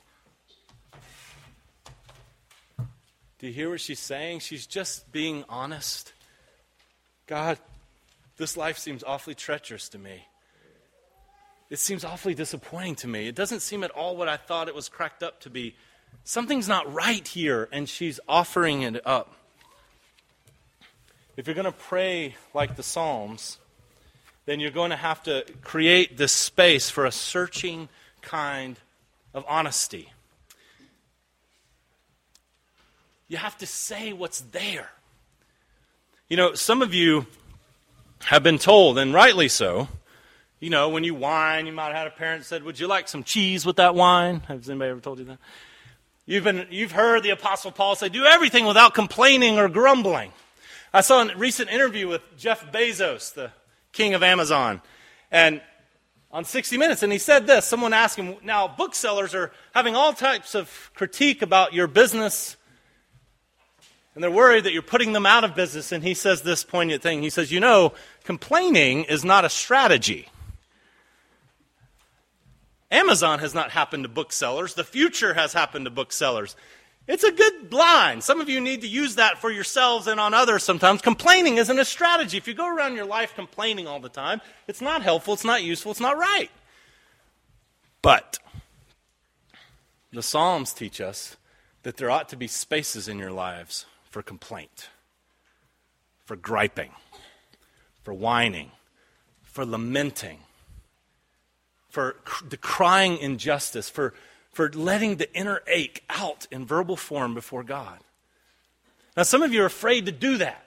Do 3.39 3.47
you 3.47 3.53
hear 3.53 3.71
what 3.71 3.81
she's 3.81 4.01
saying? 4.01 4.41
She's 4.41 4.67
just 4.67 5.11
being 5.13 5.45
honest. 5.49 6.13
God, 7.27 7.59
this 8.37 8.57
life 8.57 8.79
seems 8.79 9.03
awfully 9.03 9.35
treacherous 9.35 9.89
to 9.91 9.99
me. 9.99 10.27
It 11.71 11.79
seems 11.79 12.05
awfully 12.05 12.35
disappointing 12.35 12.97
to 12.97 13.09
me. 13.09 13.29
It 13.29 13.35
doesn't 13.35 13.61
seem 13.61 13.85
at 13.85 13.93
all 13.93 14.17
what 14.17 14.29
I 14.29 14.37
thought 14.37 14.69
it 14.69 14.75
was 14.75 14.89
cracked 14.89 15.23
up 15.23 15.41
to 15.41 15.51
be. 15.51 15.75
Something's 16.25 16.69
not 16.69 16.93
right 16.93 17.27
here, 17.27 17.69
and 17.73 17.89
she's 17.89 18.21
offering 18.29 18.83
it 18.83 19.01
up. 19.07 19.35
If 21.37 21.47
you're 21.47 21.55
going 21.55 21.65
to 21.65 21.73
pray 21.73 22.35
like 22.53 22.77
the 22.77 22.83
Psalms, 22.83 23.57
then 24.45 24.61
you're 24.61 24.71
going 24.71 24.91
to 24.91 24.97
have 24.97 25.23
to 25.23 25.45
create 25.63 26.19
this 26.19 26.33
space 26.33 26.91
for 26.91 27.07
a 27.07 27.13
searching 27.13 27.89
kind 28.23 28.79
of 29.35 29.45
honesty. 29.49 30.13
You 33.29 33.37
have 33.37 33.57
to 33.59 33.67
say 33.67 34.13
what's 34.13 34.41
there. 34.41 34.91
You 36.29 36.37
know, 36.37 36.55
some 36.55 36.83
of 36.83 36.95
you 36.95 37.27
have 38.25 38.43
been 38.43 38.59
told, 38.59 38.99
and 38.99 39.15
rightly 39.15 39.49
so, 39.49 39.89
you 40.61 40.69
know, 40.69 40.91
when 40.91 41.05
you 41.05 41.15
whine, 41.15 41.67
you 41.67 41.73
might 41.73 41.87
have 41.87 41.97
had 41.97 42.07
a 42.07 42.11
parent 42.11 42.45
said, 42.45 42.63
Would 42.65 42.79
you 42.79 42.87
like 42.87 43.09
some 43.09 43.25
cheese 43.25 43.65
with 43.65 43.77
that 43.77 43.95
wine? 43.95 44.41
Has 44.41 44.69
anybody 44.69 44.91
ever 44.91 45.01
told 45.01 45.19
you 45.19 45.25
that? 45.27 45.39
You've, 46.27 46.45
been, 46.45 46.67
you've 46.71 46.93
heard 46.93 47.23
the 47.23 47.31
Apostle 47.31 47.73
Paul 47.73 47.97
say, 47.97 48.09
Do 48.09 48.25
everything 48.25 48.67
without 48.67 48.95
complaining 48.95 49.59
or 49.59 49.69
grumbling. 49.69 50.33
I 50.93 51.01
saw 51.01 51.23
a 51.23 51.37
recent 51.37 51.71
interview 51.71 52.09
with 52.09 52.23
Jeff 52.37 52.71
Bezos, 52.71 53.33
the 53.33 53.53
king 53.93 54.15
of 54.15 54.23
Amazon. 54.23 54.83
And 55.31 55.63
on 56.33 56.45
60 56.45 56.79
Minutes, 56.79 57.03
and 57.03 57.13
he 57.13 57.19
said 57.19 57.47
this. 57.47 57.67
Someone 57.67 57.93
asked 57.93 58.17
him, 58.17 58.37
Now, 58.45 58.69
booksellers 58.69 59.35
are 59.35 59.53
having 59.75 59.97
all 59.97 60.13
types 60.13 60.55
of 60.55 60.91
critique 60.95 61.43
about 61.43 61.73
your 61.73 61.87
business. 61.87 62.57
And 64.15 64.23
they're 64.25 64.31
worried 64.31 64.65
that 64.65 64.73
you're 64.73 64.83
putting 64.83 65.13
them 65.13 65.27
out 65.27 65.45
of 65.45 65.55
business. 65.55 65.93
And 65.93 66.03
he 66.05 66.15
says 66.15 66.43
this 66.43 66.65
poignant 66.65 67.03
thing. 67.03 67.23
He 67.23 67.31
says, 67.31 67.51
You 67.51 67.61
know, 67.61 67.95
complaining 68.25 69.05
is 69.05 69.25
not 69.25 69.45
a 69.45 69.49
strategy. 69.49 70.29
Amazon 72.91 73.39
has 73.39 73.55
not 73.55 73.71
happened 73.71 74.03
to 74.03 74.09
booksellers. 74.09 74.75
The 74.75 74.85
future 74.85 75.35
has 75.35 75.53
happened 75.53 75.87
to 75.87 75.91
booksellers. 75.91 76.57
It's 77.11 77.25
a 77.25 77.33
good 77.33 77.73
line. 77.73 78.21
Some 78.21 78.41
of 78.41 78.49
you 78.49 78.61
need 78.61 78.83
to 78.83 78.87
use 78.87 79.17
that 79.17 79.39
for 79.39 79.51
yourselves 79.51 80.07
and 80.07 80.21
on 80.21 80.33
others 80.33 80.63
sometimes. 80.63 81.03
Complaining 81.03 81.57
isn't 81.57 81.77
a 81.77 81.85
strategy. 81.85 82.37
If 82.37 82.47
you 82.47 82.55
go 82.55 82.73
around 82.73 82.95
your 82.95 83.05
life 83.05 83.35
complaining 83.35 83.89
all 83.89 83.99
the 83.99 84.09
time, 84.09 84.41
it's 84.69 84.81
not 84.81 85.03
helpful, 85.03 85.35
it's 85.35 85.45
not 85.45 85.65
useful, 85.65 85.91
it's 85.91 85.99
not 85.99 86.17
right. 86.17 86.53
But 88.01 88.39
the 90.13 90.23
Psalms 90.23 90.73
teach 90.73 91.01
us 91.01 91.37
that 91.83 91.97
there 91.97 92.13
ought 92.13 92.29
to 92.29 92.37
be 92.37 92.47
spaces 92.47 93.09
in 93.09 93.19
your 93.19 93.33
lives 93.33 93.87
for 94.09 94.23
complaint, 94.23 94.89
for 96.25 96.37
griping, 96.37 96.93
for 98.05 98.15
whining, 98.15 98.71
for 99.43 99.67
lamenting, 99.67 100.39
for 101.89 102.15
decrying 102.49 103.19
injustice, 103.19 103.91
for, 103.91 104.15
for 104.53 104.71
letting 104.71 105.17
the 105.17 105.33
inner 105.35 105.63
ache 105.67 106.03
out 106.11 106.47
in 106.51 106.67
verbal 106.67 106.97
form 106.97 107.35
before 107.35 107.63
God. 107.63 107.99
Now, 109.17 109.23
some 109.23 109.43
of 109.43 109.53
you 109.53 109.63
are 109.63 109.67
afraid 109.67 110.07
to 110.07 110.13
do 110.13 110.39
that. 110.39 110.65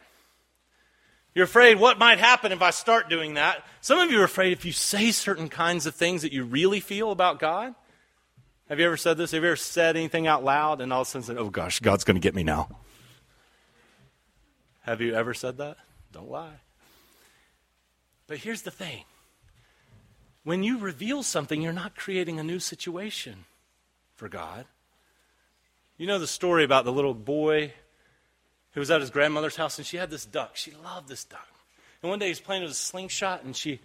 You're 1.36 1.46
afraid 1.46 1.80
what 1.80 1.98
might 1.98 2.20
happen 2.20 2.52
if 2.52 2.62
I 2.62 2.70
start 2.70 3.10
doing 3.10 3.34
that. 3.34 3.64
Some 3.82 4.00
of 4.00 4.12
you 4.12 4.22
are 4.22 4.26
afraid 4.26 4.54
if 4.54 4.66
you 4.66 4.72
say 4.72 5.12
certain 5.12 5.50
kinds 5.50 5.86
of 5.86 5.96
things 5.96 6.22
that 6.22 6.32
you 6.32 6.44
really 6.44 6.80
feel 6.80 7.12
about 7.12 7.40
God. 7.40 7.74
Have 8.70 8.80
you 8.80 8.86
ever 8.86 8.98
said 8.98 9.18
this? 9.18 9.32
Have 9.32 9.42
you 9.42 9.50
ever 9.50 9.56
said 9.56 9.98
anything 9.98 10.28
out 10.28 10.44
loud 10.44 10.80
and 10.80 10.94
all 10.94 11.02
of 11.02 11.08
a 11.08 11.10
sudden 11.10 11.26
said, 11.26 11.38
oh 11.38 11.50
gosh, 11.50 11.80
God's 11.80 12.04
going 12.04 12.16
to 12.16 12.22
get 12.22 12.36
me 12.36 12.44
now? 12.44 12.70
Have 14.82 15.02
you 15.02 15.16
ever 15.16 15.34
said 15.34 15.58
that? 15.58 15.78
Don't 16.12 16.30
lie. 16.30 16.60
But 18.28 18.38
here's 18.38 18.62
the 18.62 18.72
thing 18.72 19.04
when 20.44 20.62
you 20.62 20.78
reveal 20.78 21.24
something, 21.24 21.62
you're 21.62 21.74
not 21.74 21.96
creating 21.96 22.40
a 22.40 22.44
new 22.44 22.60
situation 22.60 23.46
for 24.16 24.30
God. 24.30 24.66
You 25.98 26.08
know 26.08 26.20
the 26.20 26.28
story 26.28 26.64
about 26.64 26.86
the 26.86 26.92
little 26.92 27.14
boy 27.14 27.74
who 28.72 28.80
was 28.80 28.92
at 28.92 29.02
his 29.02 29.10
grandmother's 29.10 29.56
house 29.56 29.78
and 29.78 29.86
she 29.86 29.98
had 29.98 30.10
this 30.10 30.26
duck. 30.26 30.56
She 30.56 30.72
loved 30.84 31.08
this 31.08 31.24
duck. 31.24 31.48
And 32.02 32.10
one 32.10 32.20
day 32.20 32.28
he's 32.28 32.40
playing 32.40 32.64
with 32.64 32.72
a 32.72 32.76
slingshot 32.76 33.44
and 33.44 33.56
she 33.56 33.80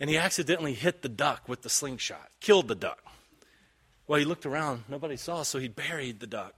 and 0.00 0.10
he 0.10 0.16
accidentally 0.16 0.74
hit 0.74 1.02
the 1.02 1.08
duck 1.08 1.48
with 1.48 1.62
the 1.62 1.68
slingshot, 1.68 2.28
killed 2.40 2.66
the 2.66 2.74
duck. 2.74 2.98
Well, 4.08 4.18
he 4.18 4.24
looked 4.24 4.46
around, 4.46 4.84
nobody 4.88 5.16
saw, 5.16 5.44
so 5.44 5.58
he 5.58 5.68
buried 5.68 6.18
the 6.18 6.26
duck 6.26 6.54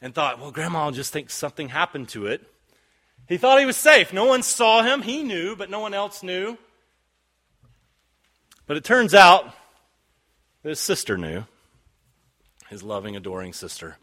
and 0.00 0.14
thought, 0.14 0.38
well, 0.38 0.52
grandma 0.52 0.84
will 0.84 0.92
just 0.92 1.12
think 1.12 1.30
something 1.30 1.68
happened 1.68 2.10
to 2.10 2.26
it. 2.26 2.42
He 3.28 3.38
thought 3.38 3.58
he 3.58 3.66
was 3.66 3.76
safe. 3.76 4.12
No 4.12 4.26
one 4.26 4.42
saw 4.42 4.82
him. 4.82 5.02
He 5.02 5.22
knew, 5.22 5.56
but 5.56 5.70
no 5.70 5.80
one 5.80 5.94
else 5.94 6.22
knew. 6.22 6.58
But 8.66 8.76
it 8.76 8.84
turns 8.84 9.14
out 9.14 9.52
his 10.62 10.78
sister 10.78 11.18
knew, 11.18 11.44
his 12.74 12.82
loving, 12.82 13.16
adoring 13.16 13.52
sister. 13.52 13.96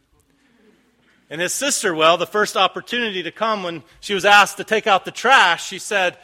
And 1.30 1.40
his 1.40 1.54
sister, 1.54 1.94
well, 1.94 2.18
the 2.18 2.26
first 2.26 2.58
opportunity 2.58 3.24
to 3.24 3.32
come 3.32 3.64
when 3.64 3.84
she 4.00 4.14
was 4.14 4.26
asked 4.26 4.58
to 4.58 4.64
take 4.64 4.88
out 4.88 5.06
the 5.06 5.12
trash, 5.12 5.68
she 5.68 5.80
said, 5.80 6.18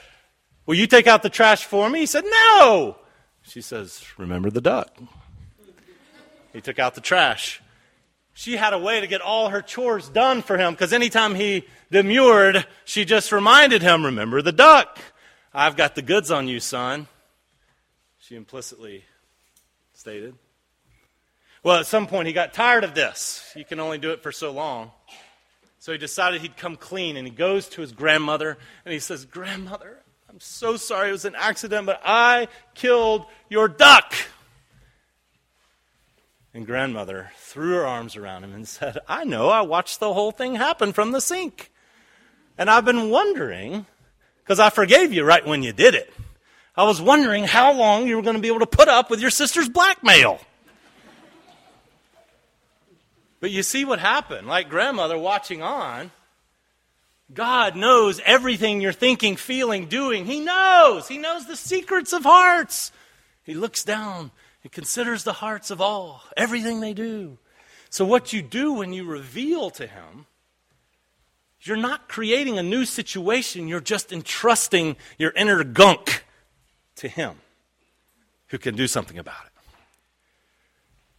Will 0.66 0.76
you 0.76 0.88
take 0.88 1.08
out 1.08 1.24
the 1.24 1.30
trash 1.30 1.64
for 1.66 1.90
me? 1.90 2.00
He 2.00 2.06
said, 2.06 2.26
No. 2.26 2.98
She 3.44 3.62
says, 3.62 4.04
Remember 4.18 4.50
the 4.50 4.62
duck. 4.62 4.98
He 6.52 6.60
took 6.60 6.80
out 6.80 6.96
the 6.96 7.02
trash. 7.02 7.62
She 8.34 8.58
had 8.58 8.74
a 8.74 8.80
way 8.80 9.00
to 9.00 9.08
get 9.08 9.22
all 9.22 9.50
her 9.50 9.62
chores 9.62 10.10
done 10.10 10.42
for 10.42 10.58
him 10.58 10.74
because 10.74 10.94
anytime 10.94 11.36
he 11.36 11.66
demurred, 11.92 12.66
she 12.84 13.06
just 13.06 13.32
reminded 13.32 13.82
him, 13.82 14.06
Remember 14.06 14.42
the 14.42 14.52
duck. 14.52 15.00
I've 15.54 15.78
got 15.78 15.96
the 15.96 16.02
goods 16.02 16.32
on 16.32 16.48
you, 16.48 16.60
son 16.60 17.08
she 18.28 18.36
implicitly 18.36 19.06
stated. 19.94 20.36
Well, 21.64 21.78
at 21.78 21.86
some 21.86 22.08
point, 22.08 22.28
he 22.28 22.34
got 22.34 22.54
tired 22.54 22.84
of 22.84 22.94
this. 22.94 23.52
You 23.56 23.66
can 23.66 23.80
only 23.80 23.98
do 23.98 24.12
it 24.12 24.24
for 24.24 24.32
so 24.32 24.52
long. 24.52 24.92
So 25.80 25.92
he 25.92 25.98
decided 25.98 26.42
he'd 26.42 26.58
come 26.58 26.76
clean, 26.76 27.18
and 27.18 27.28
he 27.28 27.34
goes 27.34 27.68
to 27.70 27.82
his 27.82 27.92
grandmother 27.92 28.58
and 28.84 28.94
he 28.94 29.00
says, 29.00 29.26
Grandmother, 29.26 30.00
I'm 30.30 30.40
so 30.40 30.76
sorry 30.76 31.10
it 31.10 31.14
was 31.14 31.26
an 31.26 31.36
accident, 31.36 31.86
but 31.86 32.02
I 32.04 32.48
killed 32.76 33.26
your 33.50 33.68
duck. 33.68 34.14
And 36.54 36.66
grandmother 36.66 37.32
threw 37.38 37.76
her 37.76 37.86
arms 37.86 38.16
around 38.16 38.44
him 38.44 38.54
and 38.54 38.68
said, 38.68 38.98
I 39.08 39.24
know, 39.24 39.50
I 39.50 39.62
watched 39.62 40.00
the 40.00 40.14
whole 40.14 40.32
thing 40.32 40.56
happen 40.56 40.92
from 40.92 41.12
the 41.12 41.22
sink. 41.22 41.72
And 42.58 42.70
I've 42.70 42.86
been 42.86 43.10
wondering, 43.10 43.86
because 44.44 44.60
I 44.60 44.70
forgave 44.70 45.14
you 45.14 45.24
right 45.24 45.46
when 45.46 45.64
you 45.64 45.72
did 45.72 45.94
it. 45.94 46.14
I 46.76 46.84
was 46.84 47.02
wondering 47.02 47.44
how 47.44 47.74
long 47.74 48.08
you 48.08 48.16
were 48.16 48.22
going 48.22 48.36
to 48.36 48.42
be 48.42 48.48
able 48.48 48.60
to 48.60 48.68
put 48.68 48.88
up 48.88 49.10
with 49.10 49.22
your 49.22 49.30
sister's 49.30 49.70
blackmail. 49.70 50.40
But 53.48 53.54
you 53.54 53.64
see 53.64 53.86
what 53.86 54.00
happened. 54.00 54.46
Like 54.46 54.68
grandmother 54.68 55.18
watching 55.18 55.62
on, 55.62 56.12
God 57.34 57.78
knows 57.78 58.20
everything 58.26 58.82
you're 58.82 58.92
thinking, 58.92 59.38
feeling, 59.38 59.86
doing. 59.86 60.26
He 60.26 60.42
knows. 60.42 61.08
He 61.08 61.18
knows 61.18 61.48
the 61.48 61.56
secrets 61.56 62.12
of 62.12 62.24
hearts. 62.24 62.92
He 63.44 63.54
looks 63.54 63.86
down 63.86 64.32
and 64.64 64.72
considers 64.74 65.24
the 65.24 65.32
hearts 65.32 65.72
of 65.72 65.80
all, 65.80 66.24
everything 66.36 66.82
they 66.82 66.94
do. 66.94 67.38
So, 67.90 68.04
what 68.04 68.34
you 68.34 68.42
do 68.42 68.74
when 68.74 68.92
you 68.92 69.06
reveal 69.06 69.70
to 69.70 69.88
Him, 69.88 70.26
you're 71.62 71.78
not 71.78 72.10
creating 72.10 72.58
a 72.58 72.64
new 72.64 72.84
situation, 72.84 73.70
you're 73.70 73.80
just 73.80 74.12
entrusting 74.12 74.98
your 75.18 75.32
inner 75.38 75.64
gunk 75.64 76.26
to 76.98 77.08
Him 77.08 77.36
who 78.48 78.58
can 78.58 78.76
do 78.76 78.88
something 78.88 79.18
about 79.18 79.46
it. 79.46 79.54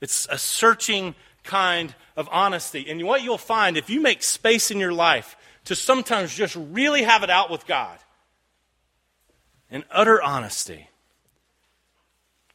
It's 0.02 0.26
a 0.30 0.36
searching 0.36 1.14
kind 1.48 1.94
of 2.14 2.28
honesty. 2.30 2.88
And 2.88 3.02
what 3.04 3.22
you'll 3.22 3.38
find 3.38 3.76
if 3.76 3.90
you 3.90 4.00
make 4.00 4.22
space 4.22 4.70
in 4.70 4.78
your 4.78 4.92
life 4.92 5.36
to 5.64 5.74
sometimes 5.74 6.34
just 6.34 6.54
really 6.54 7.02
have 7.02 7.22
it 7.24 7.30
out 7.30 7.50
with 7.50 7.66
God 7.66 7.98
in 9.70 9.82
utter 9.90 10.22
honesty, 10.22 10.88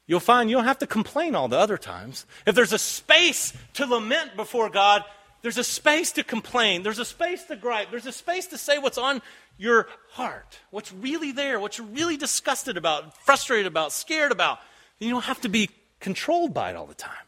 you'll 0.05 0.19
find 0.19 0.49
you 0.49 0.55
don't 0.55 0.65
have 0.65 0.77
to 0.77 0.87
complain 0.87 1.35
all 1.35 1.47
the 1.47 1.57
other 1.57 1.77
times. 1.77 2.25
If 2.45 2.55
there's 2.55 2.71
a 2.71 2.77
space 2.77 3.51
to 3.73 3.85
lament 3.85 4.35
before 4.35 4.69
God, 4.69 5.03
there's 5.41 5.57
a 5.57 5.63
space 5.63 6.11
to 6.13 6.23
complain. 6.23 6.83
There's 6.83 6.99
a 6.99 7.05
space 7.05 7.43
to 7.45 7.55
gripe. 7.55 7.89
There's 7.89 8.05
a 8.05 8.11
space 8.13 8.47
to 8.47 8.57
say 8.57 8.77
what's 8.77 8.99
on 8.99 9.21
your 9.57 9.87
heart, 10.11 10.59
what's 10.69 10.93
really 10.93 11.31
there, 11.31 11.59
what 11.59 11.77
you're 11.77 11.87
really 11.87 12.15
disgusted 12.15 12.77
about, 12.77 13.17
frustrated 13.25 13.67
about, 13.67 13.91
scared 13.91 14.31
about. 14.31 14.59
You 14.99 15.09
don't 15.09 15.25
have 15.25 15.41
to 15.41 15.49
be 15.49 15.69
controlled 15.99 16.53
by 16.53 16.69
it 16.69 16.75
all 16.75 16.85
the 16.85 16.93
time. 16.93 17.25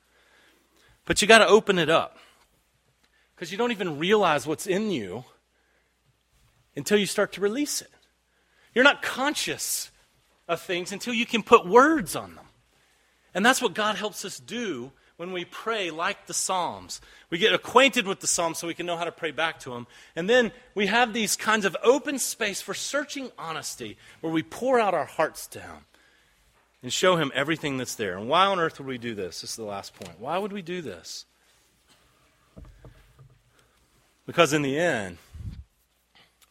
But 1.05 1.21
you 1.21 1.27
got 1.27 1.39
to 1.39 1.47
open 1.47 1.77
it 1.77 1.89
up 1.89 2.17
because 3.35 3.51
you 3.51 3.57
don't 3.57 3.71
even 3.71 3.99
realize 3.99 4.47
what's 4.47 4.67
in 4.67 4.91
you 4.91 5.23
until 6.75 6.97
you 6.97 7.05
start 7.05 7.33
to 7.33 7.41
release 7.41 7.81
it. 7.81 7.91
You're 8.73 8.83
not 8.83 9.01
conscious 9.01 9.91
of 10.47 10.61
things 10.61 10.91
until 10.91 11.13
you 11.13 11.25
can 11.25 11.43
put 11.43 11.65
words 11.65 12.15
on 12.15 12.35
them. 12.35 12.45
And 13.33 13.45
that's 13.45 13.61
what 13.61 13.73
God 13.73 13.95
helps 13.95 14.25
us 14.25 14.39
do 14.39 14.91
when 15.17 15.31
we 15.31 15.45
pray 15.45 15.91
like 15.91 16.25
the 16.25 16.33
Psalms. 16.33 16.99
We 17.29 17.37
get 17.37 17.53
acquainted 17.53 18.05
with 18.05 18.19
the 18.19 18.27
Psalms 18.27 18.57
so 18.57 18.67
we 18.67 18.73
can 18.73 18.85
know 18.85 18.97
how 18.97 19.05
to 19.05 19.11
pray 19.11 19.31
back 19.31 19.59
to 19.61 19.71
them. 19.71 19.87
And 20.15 20.29
then 20.29 20.51
we 20.73 20.87
have 20.87 21.13
these 21.13 21.35
kinds 21.35 21.65
of 21.65 21.75
open 21.83 22.19
space 22.19 22.61
for 22.61 22.73
searching 22.73 23.31
honesty 23.37 23.97
where 24.21 24.33
we 24.33 24.43
pour 24.43 24.79
out 24.79 24.93
our 24.93 25.05
hearts 25.05 25.47
Him 25.53 25.85
and 26.85 26.93
show 26.93 27.15
Him 27.15 27.31
everything 27.33 27.77
that's 27.77 27.95
there. 27.95 28.15
And 28.15 28.29
why 28.29 28.45
on 28.45 28.59
earth 28.59 28.77
would 28.77 28.87
we 28.87 28.99
do 28.99 29.15
this? 29.15 29.41
This 29.41 29.49
is 29.49 29.55
the 29.55 29.63
last 29.63 29.95
point. 29.95 30.19
Why 30.19 30.37
would 30.37 30.53
we 30.53 30.61
do 30.61 30.83
this? 30.83 31.25
Because 34.27 34.53
in 34.53 34.61
the 34.61 34.77
end, 34.77 35.17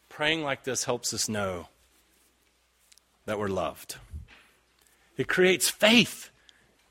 praying 0.09 0.43
like 0.43 0.65
this 0.65 0.83
helps 0.83 1.13
us 1.13 1.29
know 1.29 1.69
that 3.23 3.39
we're 3.39 3.47
loved. 3.47 3.95
It 5.15 5.29
creates 5.29 5.69
faith 5.69 6.31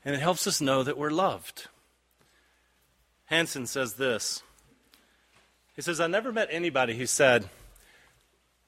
and 0.03 0.15
it 0.15 0.21
helps 0.21 0.47
us 0.47 0.59
know 0.59 0.81
that 0.81 0.97
we're 0.97 1.11
loved. 1.11 1.67
Hansen 3.25 3.67
says 3.67 3.93
this 3.93 4.41
He 5.75 5.83
says, 5.83 5.99
I 5.99 6.07
never 6.07 6.31
met 6.31 6.47
anybody 6.49 6.97
who 6.97 7.05
said, 7.05 7.47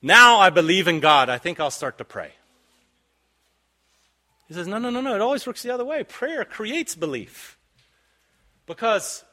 Now 0.03 0.37
I 0.37 0.51
believe 0.51 0.87
in 0.87 0.99
God, 0.99 1.29
I 1.29 1.39
think 1.39 1.59
I'll 1.59 1.71
start 1.71 1.97
to 1.97 2.05
pray. 2.05 2.33
He 4.47 4.53
says, 4.53 4.67
No, 4.67 4.77
no, 4.77 4.89
no, 4.89 5.01
no. 5.01 5.15
It 5.15 5.21
always 5.21 5.45
works 5.45 5.63
the 5.63 5.73
other 5.73 5.85
way. 5.85 6.03
Prayer 6.03 6.45
creates 6.45 6.95
belief. 6.95 7.57
Because 8.65 9.23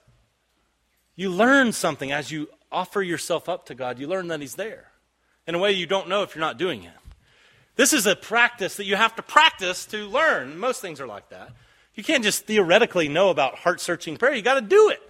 you 1.17 1.31
learn 1.31 1.73
something 1.73 2.13
as 2.13 2.31
you 2.31 2.49
offer 2.71 3.03
yourself 3.03 3.49
up 3.49 3.67
to 3.67 3.75
God, 3.75 3.99
you 3.99 4.07
learn 4.07 4.29
that 4.29 4.41
He's 4.41 4.55
there 4.55 4.91
in 5.47 5.55
a 5.55 5.59
way 5.59 5.73
you 5.73 5.87
don't 5.87 6.09
know 6.09 6.23
if 6.23 6.35
you're 6.35 6.41
not 6.41 6.59
doing 6.59 6.85
it. 6.85 6.93
This 7.77 7.93
is 7.93 8.07
a 8.07 8.15
practice 8.15 8.77
that 8.77 8.85
you 8.85 8.97
have 8.97 9.17
to 9.17 9.23
practice 9.23 9.87
to 9.87 10.07
learn. 10.07 10.59
Most 10.59 10.81
things 10.81 11.01
are 11.01 11.07
like 11.07 11.29
that. 11.31 11.51
You 11.95 12.05
can't 12.05 12.25
just 12.25 12.47
theoretically 12.47 13.09
know 13.09 13.31
about 13.31 13.57
heart 13.57 13.81
searching 13.81 14.17
prayer, 14.17 14.35
you 14.35 14.43
got 14.43 14.55
to 14.55 14.61
do 14.61 14.91
it. 14.91 15.01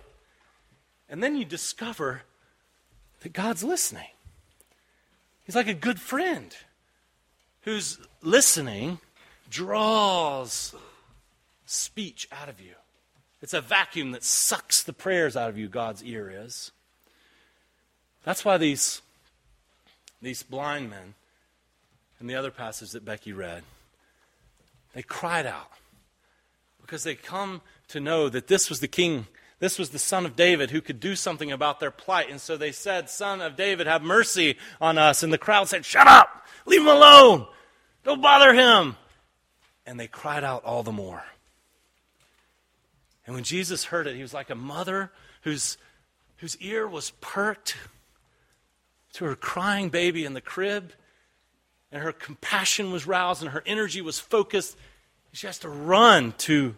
And 1.09 1.23
then 1.23 1.37
you 1.37 1.45
discover 1.45 2.23
that 3.21 3.33
God's 3.33 3.63
listening. 3.63 4.09
He's 5.45 5.55
like 5.55 5.69
a 5.69 5.75
good 5.75 6.01
friend 6.01 6.55
who's 7.63 7.99
listening 8.23 8.99
draws 9.55 10.75
speech 11.65 12.27
out 12.33 12.49
of 12.49 12.61
you. 12.61 12.75
It's 13.41 13.55
a 13.55 13.61
vacuum 13.61 14.11
that 14.11 14.25
sucks 14.25 14.83
the 14.83 14.93
prayers 14.93 15.37
out 15.37 15.49
of 15.49 15.57
you, 15.57 15.69
God's 15.69 16.03
ear 16.03 16.33
is. 16.45 16.73
That's 18.25 18.45
why 18.45 18.59
these, 18.59 19.01
these 20.21 20.43
blind 20.43 20.91
men, 20.91 21.15
in 22.21 22.27
the 22.27 22.35
other 22.35 22.51
passage 22.51 22.91
that 22.93 23.05
Becky 23.05 23.33
read, 23.33 23.63
they 24.93 25.03
cried 25.03 25.47
out 25.47 25.71
because 26.81 27.05
they 27.05 27.15
come 27.15 27.61
to 27.89 28.01
know 28.01 28.29
that 28.29 28.49
this 28.49 28.69
was 28.69 28.81
the 28.81 28.89
king, 28.89 29.29
this 29.61 29.79
was 29.79 29.91
the 29.91 30.01
son 30.01 30.27
of 30.27 30.35
David 30.35 30.73
who 30.73 30.81
could 30.81 30.99
do 30.99 31.15
something 31.15 31.53
about 31.53 31.79
their 31.79 31.93
plight. 31.93 32.29
And 32.29 32.41
so 32.41 32.57
they 32.57 32.73
said, 32.73 33.09
Son 33.09 33.41
of 33.41 33.55
David, 33.55 33.87
have 33.87 34.03
mercy 34.03 34.57
on 34.81 34.99
us. 34.99 35.23
And 35.23 35.33
the 35.33 35.39
crowd 35.39 35.69
said, 35.69 35.85
Shut 35.85 36.09
up! 36.09 36.45
Leave 36.67 36.81
him 36.81 36.89
alone! 36.89 37.47
Don't 38.03 38.21
bother 38.21 38.53
him! 38.53 38.97
And 39.87 39.99
they 39.99 40.07
cried 40.07 40.45
out 40.45 40.65
all 40.65 40.83
the 40.83 40.93
more. 40.93 41.25
And 43.27 43.35
when 43.35 43.45
Jesus 43.45 43.85
heard 43.85 44.07
it, 44.07 44.17
he 44.17 44.23
was 44.23 44.35
like 44.35 44.51
a 44.51 44.55
mother 44.55 45.11
whose, 45.43 45.79
whose 46.39 46.57
ear 46.59 46.87
was 46.87 47.11
perked 47.21 47.77
to 49.15 49.25
her 49.25 49.37
crying 49.37 49.89
baby 49.89 50.25
in 50.25 50.35
the 50.35 50.41
crib, 50.41 50.93
and 51.93 52.03
her 52.03 52.13
compassion 52.13 52.91
was 52.91 53.07
roused, 53.07 53.43
and 53.43 53.53
her 53.53 53.63
energy 53.65 54.01
was 54.01 54.19
focused. 54.19 54.77
She 55.33 55.47
has 55.47 55.59
to 55.61 55.69
run 55.69 56.35
to 56.39 56.75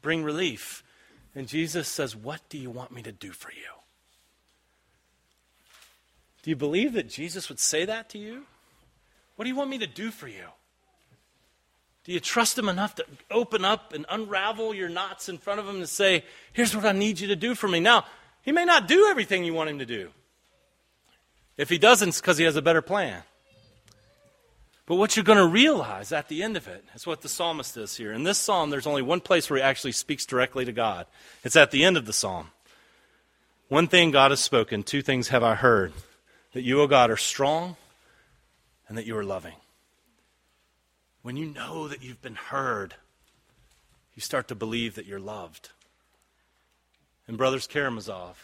bring 0.00 0.22
relief. 0.22 0.84
And 1.34 1.48
Jesus 1.48 1.88
says, 1.88 2.14
What 2.14 2.40
do 2.48 2.58
you 2.58 2.70
want 2.70 2.92
me 2.92 3.02
to 3.02 3.12
do 3.12 3.32
for 3.32 3.50
you? 3.50 3.74
Do 6.42 6.50
you 6.50 6.56
believe 6.56 6.92
that 6.92 7.08
Jesus 7.08 7.48
would 7.48 7.58
say 7.58 7.84
that 7.84 8.08
to 8.10 8.18
you? 8.18 8.44
What 9.34 9.44
do 9.44 9.48
you 9.48 9.56
want 9.56 9.70
me 9.70 9.78
to 9.78 9.86
do 9.86 10.10
for 10.10 10.28
you? 10.28 10.46
Do 12.04 12.12
you 12.12 12.20
trust 12.20 12.58
him 12.58 12.68
enough 12.68 12.94
to 12.96 13.06
open 13.30 13.64
up 13.64 13.94
and 13.94 14.04
unravel 14.08 14.74
your 14.74 14.90
knots 14.90 15.28
in 15.28 15.38
front 15.38 15.60
of 15.60 15.66
him 15.66 15.76
and 15.76 15.88
say, 15.88 16.24
Here's 16.52 16.76
what 16.76 16.84
I 16.84 16.92
need 16.92 17.18
you 17.18 17.28
to 17.28 17.36
do 17.36 17.54
for 17.54 17.66
me? 17.66 17.80
Now, 17.80 18.04
he 18.42 18.52
may 18.52 18.66
not 18.66 18.86
do 18.86 19.06
everything 19.06 19.44
you 19.44 19.54
want 19.54 19.70
him 19.70 19.78
to 19.78 19.86
do. 19.86 20.10
If 21.56 21.70
he 21.70 21.78
doesn't, 21.78 22.10
it's 22.10 22.20
because 22.20 22.36
he 22.36 22.44
has 22.44 22.56
a 22.56 22.62
better 22.62 22.82
plan. 22.82 23.22
But 24.86 24.96
what 24.96 25.16
you're 25.16 25.24
going 25.24 25.38
to 25.38 25.46
realize 25.46 26.12
at 26.12 26.28
the 26.28 26.42
end 26.42 26.58
of 26.58 26.68
it 26.68 26.84
is 26.94 27.06
what 27.06 27.22
the 27.22 27.28
psalmist 27.28 27.76
is 27.78 27.96
here. 27.96 28.12
In 28.12 28.24
this 28.24 28.36
psalm, 28.36 28.68
there's 28.68 28.86
only 28.86 29.00
one 29.00 29.20
place 29.20 29.48
where 29.48 29.56
he 29.56 29.62
actually 29.62 29.92
speaks 29.92 30.26
directly 30.26 30.66
to 30.66 30.72
God. 30.72 31.06
It's 31.42 31.56
at 31.56 31.70
the 31.70 31.84
end 31.84 31.96
of 31.96 32.04
the 32.04 32.12
psalm. 32.12 32.48
One 33.68 33.88
thing 33.88 34.10
God 34.10 34.30
has 34.30 34.40
spoken, 34.40 34.82
two 34.82 35.00
things 35.00 35.28
have 35.28 35.42
I 35.42 35.54
heard 35.54 35.94
that 36.52 36.62
you, 36.62 36.82
O 36.82 36.86
God, 36.86 37.10
are 37.10 37.16
strong 37.16 37.76
and 38.86 38.98
that 38.98 39.06
you 39.06 39.16
are 39.16 39.24
loving. 39.24 39.54
When 41.24 41.38
you 41.38 41.46
know 41.46 41.88
that 41.88 42.02
you've 42.02 42.20
been 42.20 42.34
heard, 42.34 42.96
you 44.14 44.20
start 44.20 44.46
to 44.48 44.54
believe 44.54 44.94
that 44.96 45.06
you're 45.06 45.18
loved. 45.18 45.70
And 47.26 47.38
Brothers 47.38 47.66
Karamazov, 47.66 48.36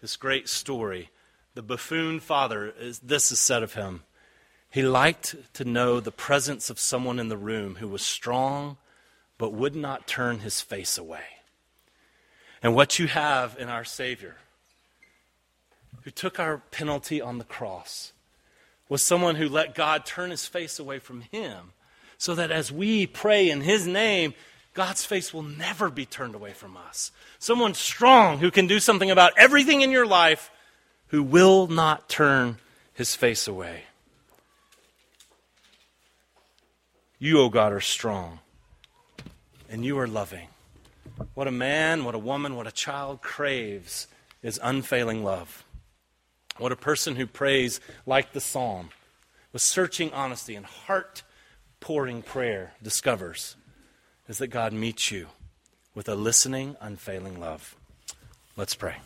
this 0.00 0.16
great 0.16 0.48
story, 0.48 1.10
the 1.54 1.62
buffoon 1.62 2.20
father, 2.20 2.72
is, 2.78 3.00
this 3.00 3.32
is 3.32 3.40
said 3.40 3.64
of 3.64 3.74
him. 3.74 4.04
He 4.70 4.82
liked 4.84 5.34
to 5.54 5.64
know 5.64 5.98
the 5.98 6.12
presence 6.12 6.70
of 6.70 6.78
someone 6.78 7.18
in 7.18 7.30
the 7.30 7.36
room 7.36 7.74
who 7.80 7.88
was 7.88 8.02
strong 8.02 8.76
but 9.36 9.52
would 9.52 9.74
not 9.74 10.06
turn 10.06 10.38
his 10.38 10.60
face 10.60 10.98
away. 10.98 11.24
And 12.62 12.76
what 12.76 13.00
you 13.00 13.08
have 13.08 13.56
in 13.58 13.68
our 13.68 13.84
Savior, 13.84 14.36
who 16.02 16.12
took 16.12 16.38
our 16.38 16.58
penalty 16.70 17.20
on 17.20 17.38
the 17.38 17.44
cross, 17.44 18.12
was 18.88 19.02
someone 19.02 19.34
who 19.34 19.48
let 19.48 19.74
God 19.74 20.06
turn 20.06 20.30
his 20.30 20.46
face 20.46 20.78
away 20.78 21.00
from 21.00 21.22
him 21.22 21.72
so 22.18 22.34
that 22.34 22.50
as 22.50 22.70
we 22.70 23.06
pray 23.06 23.48
in 23.48 23.60
his 23.60 23.86
name, 23.86 24.34
God's 24.74 25.04
face 25.04 25.32
will 25.32 25.42
never 25.42 25.88
be 25.88 26.04
turned 26.04 26.34
away 26.34 26.52
from 26.52 26.76
us. 26.76 27.10
Someone 27.38 27.74
strong 27.74 28.38
who 28.38 28.50
can 28.50 28.66
do 28.66 28.80
something 28.80 29.10
about 29.10 29.32
everything 29.36 29.80
in 29.80 29.90
your 29.90 30.06
life 30.06 30.50
who 31.08 31.22
will 31.22 31.68
not 31.68 32.08
turn 32.08 32.58
his 32.92 33.14
face 33.14 33.48
away. 33.48 33.84
You, 37.18 37.40
O 37.40 37.44
oh 37.44 37.48
God, 37.48 37.72
are 37.72 37.80
strong 37.80 38.40
and 39.68 39.84
you 39.84 39.98
are 39.98 40.06
loving. 40.06 40.48
What 41.34 41.48
a 41.48 41.52
man, 41.52 42.04
what 42.04 42.14
a 42.14 42.18
woman, 42.18 42.54
what 42.54 42.66
a 42.66 42.72
child 42.72 43.22
craves 43.22 44.06
is 44.42 44.60
unfailing 44.62 45.24
love. 45.24 45.64
What 46.58 46.72
a 46.72 46.76
person 46.76 47.16
who 47.16 47.26
prays 47.26 47.80
like 48.06 48.32
the 48.32 48.40
psalm 48.40 48.90
with 49.52 49.62
searching 49.62 50.12
honesty 50.12 50.54
and 50.54 50.66
heart 50.66 51.22
pouring 51.80 52.22
prayer 52.22 52.74
discovers 52.82 53.56
is 54.28 54.38
that 54.38 54.48
God 54.48 54.72
meets 54.72 55.10
you 55.10 55.28
with 55.94 56.08
a 56.08 56.14
listening, 56.14 56.76
unfailing 56.80 57.40
love. 57.40 57.76
Let's 58.56 58.74
pray. 58.74 58.96